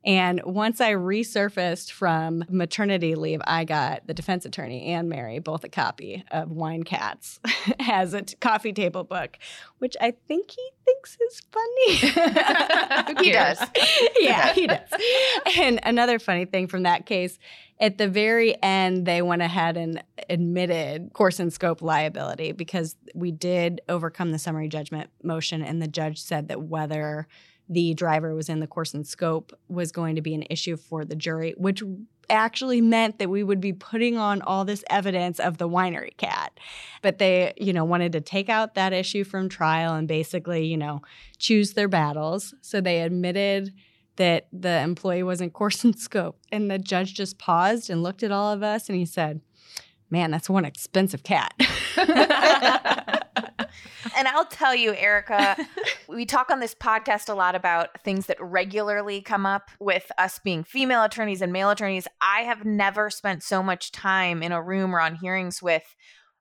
And 0.04 0.40
once 0.44 0.80
I 0.80 0.94
resurfaced 0.94 1.92
from 1.92 2.44
maternity 2.48 3.14
leave, 3.14 3.40
I 3.44 3.64
got 3.64 4.06
the 4.06 4.14
defense 4.14 4.46
attorney 4.46 4.86
and 4.86 5.08
Mary 5.08 5.38
both 5.40 5.62
a 5.62 5.68
copy 5.68 6.24
of 6.30 6.50
Wine 6.50 6.84
Cats 6.84 7.38
as 7.80 8.14
a 8.14 8.22
t- 8.22 8.36
coffee 8.40 8.72
table 8.72 9.04
book, 9.04 9.38
which 9.78 9.96
I 10.00 10.14
think 10.26 10.50
he 10.52 10.70
thinks 10.84 11.18
is 11.20 11.42
funny. 11.52 12.14
He 13.20 13.32
does. 13.32 13.62
yeah, 14.20 14.52
he 14.52 14.66
does. 14.66 14.88
And 15.58 15.80
another 15.82 16.18
funny 16.18 16.44
thing 16.44 16.66
from 16.66 16.84
that 16.84 17.06
case, 17.06 17.38
at 17.78 17.98
the 17.98 18.08
very 18.08 18.60
end, 18.62 19.06
they 19.06 19.22
went 19.22 19.42
ahead 19.42 19.76
and 19.76 20.02
admitted 20.28 21.12
course 21.12 21.38
and 21.38 21.52
scope 21.52 21.82
liability 21.82 22.52
because 22.52 22.96
we 23.14 23.30
did 23.30 23.80
overcome 23.88 24.32
the 24.32 24.38
summary 24.38 24.68
judgment 24.68 25.10
motion, 25.22 25.62
and 25.62 25.80
the 25.80 25.88
judge 25.88 26.20
said 26.20 26.48
that 26.48 26.62
whether 26.62 27.26
the 27.70 27.94
driver 27.94 28.34
was 28.34 28.48
in 28.48 28.58
the 28.58 28.66
course 28.66 28.92
and 28.92 29.06
scope 29.06 29.52
was 29.68 29.92
going 29.92 30.16
to 30.16 30.20
be 30.20 30.34
an 30.34 30.44
issue 30.50 30.76
for 30.76 31.04
the 31.04 31.14
jury, 31.14 31.54
which 31.56 31.82
actually 32.28 32.80
meant 32.80 33.18
that 33.18 33.30
we 33.30 33.42
would 33.42 33.60
be 33.60 33.72
putting 33.72 34.16
on 34.16 34.42
all 34.42 34.64
this 34.64 34.84
evidence 34.90 35.38
of 35.38 35.58
the 35.58 35.68
winery 35.68 36.16
cat. 36.16 36.58
But 37.00 37.18
they, 37.18 37.52
you 37.56 37.72
know, 37.72 37.84
wanted 37.84 38.12
to 38.12 38.20
take 38.20 38.48
out 38.48 38.74
that 38.74 38.92
issue 38.92 39.24
from 39.24 39.48
trial 39.48 39.94
and 39.94 40.08
basically, 40.08 40.66
you 40.66 40.76
know, 40.76 41.00
choose 41.38 41.72
their 41.74 41.88
battles. 41.88 42.54
So 42.60 42.80
they 42.80 43.02
admitted 43.02 43.72
that 44.16 44.48
the 44.52 44.80
employee 44.80 45.22
wasn't 45.22 45.52
course 45.52 45.84
and 45.84 45.98
scope. 45.98 46.38
And 46.50 46.70
the 46.70 46.78
judge 46.78 47.14
just 47.14 47.38
paused 47.38 47.88
and 47.88 48.02
looked 48.02 48.22
at 48.22 48.32
all 48.32 48.52
of 48.52 48.62
us 48.62 48.88
and 48.88 48.98
he 48.98 49.06
said, 49.06 49.40
Man, 50.10 50.30
that's 50.30 50.50
one 50.50 50.64
expensive 50.64 51.22
cat. 51.22 51.54
and 54.16 54.26
I'll 54.28 54.46
tell 54.46 54.74
you, 54.74 54.94
Erica, 54.94 55.56
we 56.08 56.26
talk 56.26 56.50
on 56.50 56.58
this 56.58 56.74
podcast 56.74 57.28
a 57.28 57.34
lot 57.34 57.54
about 57.54 58.02
things 58.02 58.26
that 58.26 58.36
regularly 58.40 59.22
come 59.22 59.46
up 59.46 59.70
with 59.78 60.10
us 60.18 60.40
being 60.42 60.64
female 60.64 61.04
attorneys 61.04 61.40
and 61.42 61.52
male 61.52 61.70
attorneys. 61.70 62.08
I 62.20 62.40
have 62.40 62.64
never 62.64 63.08
spent 63.08 63.44
so 63.44 63.62
much 63.62 63.92
time 63.92 64.42
in 64.42 64.50
a 64.52 64.62
room 64.62 64.94
or 64.94 65.00
on 65.00 65.14
hearings 65.14 65.62
with 65.62 65.84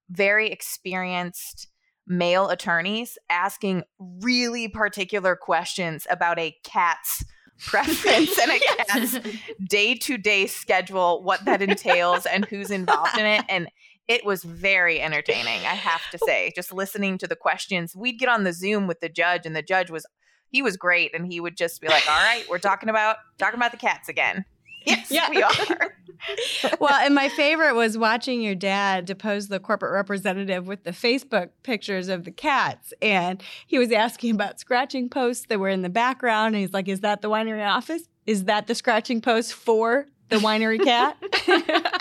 very 0.09 0.49
experienced 0.49 1.67
male 2.07 2.49
attorneys 2.49 3.20
asking 3.30 3.84
really 3.99 4.67
particular 4.67 5.36
questions 5.36 6.07
about 6.09 6.39
a 6.39 6.55
cat's 6.63 7.24
preference 7.60 8.38
and 8.39 8.51
a 8.51 8.60
cat's 8.60 9.20
day 9.68 9.95
to 9.95 10.18
day 10.18 10.47
schedule, 10.47 11.24
what 11.24 11.45
that 11.45 11.62
entails, 11.62 12.26
and 12.26 12.45
who's 12.45 12.72
involved 12.72 13.18
in 13.18 13.26
it. 13.26 13.45
And 13.49 13.68
it 14.07 14.26
was 14.26 14.43
very 14.43 14.99
entertaining, 14.99 15.62
I 15.62 15.76
have 15.76 16.01
to 16.12 16.18
say. 16.26 16.51
Just 16.55 16.74
listening 16.74 17.18
to 17.20 17.28
the 17.28 17.36
questions. 17.36 17.95
We'd 17.95 18.20
get 18.20 18.30
on 18.30 18.43
the 18.43 18.53
Zoom 18.53 18.88
with 18.88 18.99
the 18.99 19.10
judge, 19.10 19.45
and 19.45 19.55
the 19.55 19.62
judge 19.62 19.91
was 19.91 20.05
he 20.49 20.62
was 20.62 20.78
great, 20.78 21.14
and 21.14 21.32
he 21.32 21.39
would 21.39 21.55
just 21.55 21.80
be 21.80 21.88
like, 21.88 22.10
"All 22.10 22.24
right, 22.24 22.43
we're 22.49 22.60
talking 22.60 22.89
about 22.89 23.18
talking 23.38 23.60
about 23.60 23.72
the 23.72 23.78
cats 23.78 24.10
again." 24.10 24.45
Yes, 24.86 25.12
yeah. 25.12 25.30
we 25.30 25.43
are. 25.43 25.93
well, 26.80 26.93
and 26.93 27.15
my 27.15 27.30
favorite 27.30 27.76
was 27.76 27.97
watching 27.97 28.41
your 28.41 28.55
dad 28.55 29.05
depose 29.05 29.47
the 29.47 29.59
corporate 29.59 29.93
representative 29.93 30.67
with 30.67 30.84
the 30.84 30.91
Facebook 30.91 31.49
pictures 31.63 32.07
of 32.07 32.26
the 32.26 32.32
cats. 32.32 32.93
And 33.01 33.41
he 33.65 33.78
was 33.78 33.91
asking 33.91 34.36
about 34.36 34.59
scratching 34.59 35.09
posts 35.09 35.45
that 35.47 35.59
were 35.59 35.70
in 35.70 35.82
the 35.82 35.89
background. 35.89 36.55
And 36.55 36.61
he's 36.63 36.74
like, 36.74 36.88
Is 36.88 37.01
that 37.01 37.22
the 37.22 37.30
winery 37.30 37.67
office? 37.67 38.03
Is 38.26 38.45
that 38.45 38.67
the 38.67 38.76
scratching 38.76 39.22
post 39.22 39.53
for 39.53 40.05
the 40.30 40.38
winery 40.38 40.82
cat. 40.84 41.17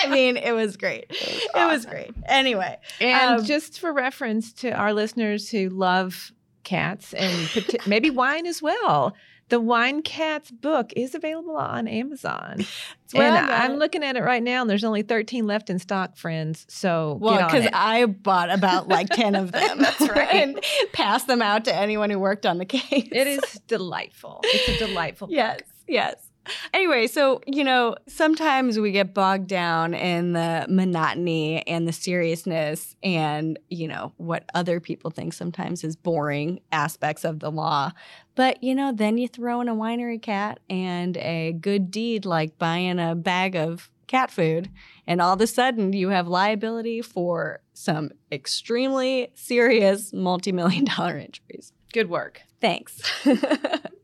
I 0.01 0.09
mean, 0.11 0.37
it 0.37 0.53
was 0.53 0.77
great. 0.77 1.07
It 1.09 1.11
was, 1.11 1.49
awesome. 1.55 1.63
it 1.63 1.73
was 1.73 1.87
great. 1.87 2.15
Anyway, 2.27 2.79
and 3.01 3.41
um, 3.41 3.45
just 3.45 3.81
for 3.81 3.93
reference 3.93 4.53
to 4.55 4.71
our 4.71 4.93
listeners 4.93 5.49
who 5.49 5.71
love 5.71 6.33
cats 6.65 7.15
and 7.15 7.67
maybe 7.87 8.11
wine 8.11 8.47
as 8.47 8.63
well. 8.63 9.15
The 9.49 9.61
Wine 9.61 10.03
Cats 10.03 10.51
book 10.51 10.93
is 10.95 11.15
available 11.15 11.57
on 11.57 11.89
Amazon. 11.89 12.67
and 13.15 13.37
I'm 13.37 13.77
looking 13.77 14.05
at 14.05 14.17
it 14.17 14.23
right 14.23 14.43
now, 14.43 14.61
and 14.61 14.69
there's 14.69 14.85
only 14.85 15.03
13 15.03 15.47
left 15.47 15.71
in 15.71 15.79
stock, 15.79 16.17
friends. 16.17 16.67
So, 16.69 17.19
well, 17.21 17.47
because 17.47 17.69
I 17.73 18.05
bought 18.07 18.51
about 18.51 18.89
like 18.89 19.09
10 19.09 19.35
of 19.35 19.53
them. 19.53 19.79
That's 19.79 20.01
right. 20.01 20.29
and 20.35 20.65
passed 20.93 21.27
them 21.27 21.41
out 21.41 21.65
to 21.65 21.75
anyone 21.75 22.11
who 22.11 22.19
worked 22.19 22.45
on 22.45 22.59
the 22.59 22.67
case. 22.67 23.09
It 23.11 23.27
is 23.27 23.41
delightful. 23.67 24.41
It's 24.45 24.81
a 24.81 24.87
delightful 24.87 25.29
yes, 25.31 25.57
book. 25.59 25.67
Yes, 25.87 26.15
yes 26.17 26.29
anyway, 26.73 27.07
so, 27.07 27.41
you 27.47 27.65
know, 27.65 27.97
sometimes 28.07 28.79
we 28.79 28.93
get 28.93 29.15
bogged 29.15 29.49
down 29.49 29.95
in 29.95 30.33
the 30.33 30.67
monotony 30.69 31.67
and 31.67 31.87
the 31.87 31.93
seriousness 31.93 32.97
and, 33.03 33.59
you 33.69 33.89
know, 33.89 34.13
what 34.17 34.45
other 34.55 34.81
people 34.81 35.11
think 35.11 35.33
sometimes 35.33 35.85
is 35.85 35.97
boring 35.97 36.61
aspects 36.73 37.25
of 37.25 37.41
the 37.41 37.51
law. 37.51 37.93
But, 38.39 38.63
you 38.63 38.77
know, 38.77 38.93
then 38.93 39.19
you 39.19 39.27
throw 39.27 39.61
in 39.63 39.69
a 39.69 39.75
winery 39.75 40.23
cat 40.23 40.61
and 40.71 41.17
a 41.17 41.57
good 41.61 41.91
deed 41.91 42.25
like 42.25 42.57
buying 42.57 43.01
a 43.01 43.17
bag 43.17 43.57
of 43.57 43.91
cat 44.07 44.31
food, 44.31 44.71
and 45.09 45.21
all 45.21 45.33
of 45.35 45.41
a 45.41 45.47
sudden 45.49 45.93
you 45.93 46.11
have 46.11 46.29
liability 46.29 47.03
for 47.03 47.63
some 47.75 48.13
extremely 48.31 49.33
serious 49.35 50.13
multi 50.13 50.53
million 50.53 50.85
dollar 50.85 51.19
injuries. 51.27 51.73
Good 51.93 52.09
work. 52.09 52.43
Thanks. 52.61 53.03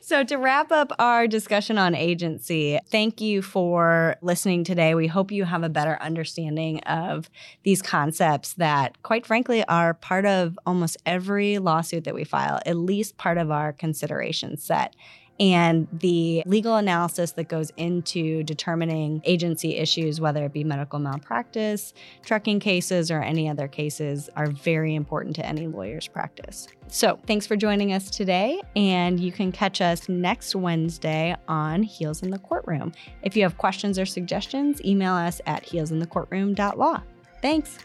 so, 0.00 0.24
to 0.24 0.36
wrap 0.36 0.72
up 0.72 0.92
our 0.98 1.26
discussion 1.26 1.78
on 1.78 1.94
agency, 1.94 2.78
thank 2.88 3.20
you 3.20 3.42
for 3.42 4.16
listening 4.20 4.64
today. 4.64 4.94
We 4.94 5.06
hope 5.06 5.30
you 5.30 5.44
have 5.44 5.62
a 5.62 5.68
better 5.68 5.96
understanding 6.00 6.80
of 6.80 7.30
these 7.62 7.80
concepts 7.82 8.54
that, 8.54 9.02
quite 9.02 9.26
frankly, 9.26 9.64
are 9.66 9.94
part 9.94 10.26
of 10.26 10.58
almost 10.66 10.96
every 11.06 11.58
lawsuit 11.58 12.04
that 12.04 12.14
we 12.14 12.24
file, 12.24 12.60
at 12.66 12.76
least 12.76 13.16
part 13.16 13.38
of 13.38 13.50
our 13.50 13.72
consideration 13.72 14.56
set 14.56 14.94
and 15.40 15.88
the 15.92 16.42
legal 16.46 16.76
analysis 16.76 17.32
that 17.32 17.48
goes 17.48 17.70
into 17.76 18.42
determining 18.44 19.20
agency 19.24 19.76
issues, 19.76 20.20
whether 20.20 20.44
it 20.44 20.52
be 20.52 20.64
medical 20.64 20.98
malpractice, 20.98 21.92
trucking 22.24 22.60
cases, 22.60 23.10
or 23.10 23.20
any 23.20 23.48
other 23.48 23.66
cases, 23.66 24.30
are 24.36 24.50
very 24.50 24.94
important 24.94 25.34
to 25.36 25.46
any 25.46 25.66
lawyer's 25.66 26.06
practice. 26.06 26.68
So, 26.88 27.18
thanks 27.26 27.46
for 27.46 27.56
joining 27.56 27.92
us 27.92 28.10
today, 28.10 28.60
and 28.76 29.18
you 29.18 29.32
can 29.32 29.50
catch 29.50 29.80
us 29.80 30.08
next 30.08 30.54
Wednesday 30.54 31.34
on 31.48 31.82
Heels 31.82 32.22
in 32.22 32.30
the 32.30 32.38
Courtroom. 32.38 32.92
If 33.22 33.36
you 33.36 33.42
have 33.42 33.58
questions 33.58 33.98
or 33.98 34.06
suggestions, 34.06 34.84
email 34.84 35.14
us 35.14 35.40
at 35.46 35.64
heelsinthecourtroom.law. 35.66 37.02
Thanks. 37.42 37.78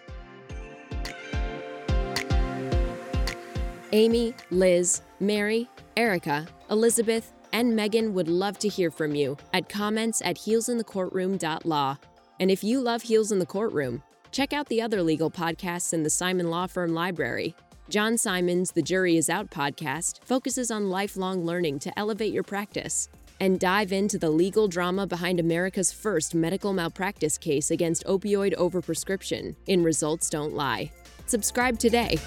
Amy, 3.92 4.36
Liz, 4.52 5.02
Mary, 5.20 5.68
Erica, 5.98 6.48
Elizabeth, 6.70 7.34
and 7.54 7.76
Megan 7.76 8.14
would 8.14 8.28
love 8.28 8.60
to 8.60 8.68
hear 8.68 8.92
from 8.92 9.16
you 9.16 9.38
at 9.54 9.70
comments 9.70 10.22
at 10.24 10.38
heelsinthecourtroom.law. 10.38 11.98
And 12.40 12.52
if 12.52 12.64
you 12.64 12.80
love 12.80 13.02
Heels 13.02 13.32
in 13.32 13.40
the 13.40 13.46
Courtroom, 13.46 14.02
check 14.32 14.54
out 14.54 14.68
the 14.68 14.82
other 14.82 15.02
legal 15.04 15.30
podcasts 15.30 15.94
in 15.94 16.04
the 16.04 16.10
Simon 16.10 16.50
Law 16.50 16.68
Firm 16.68 16.94
library. 16.94 17.56
John 17.90 18.18
Simon's 18.18 18.72
The 18.72 18.84
Jury 18.84 19.18
Is 19.18 19.30
Out 19.30 19.50
podcast 19.50 20.24
focuses 20.24 20.70
on 20.70 20.90
lifelong 20.90 21.44
learning 21.44 21.80
to 21.80 22.00
elevate 22.00 22.32
your 22.32 22.44
practice. 22.44 23.10
And 23.42 23.60
dive 23.60 23.92
into 23.92 24.20
the 24.20 24.30
legal 24.30 24.68
drama 24.68 25.08
behind 25.08 25.40
America's 25.40 25.92
first 25.92 26.36
medical 26.36 26.74
malpractice 26.74 27.38
case 27.38 27.72
against 27.72 28.06
opioid 28.06 28.54
overprescription 28.58 29.56
in 29.66 29.84
Results 29.84 30.30
Don't 30.30 30.54
Lie. 30.54 30.92
Subscribe 31.26 31.80
today. 31.80 32.20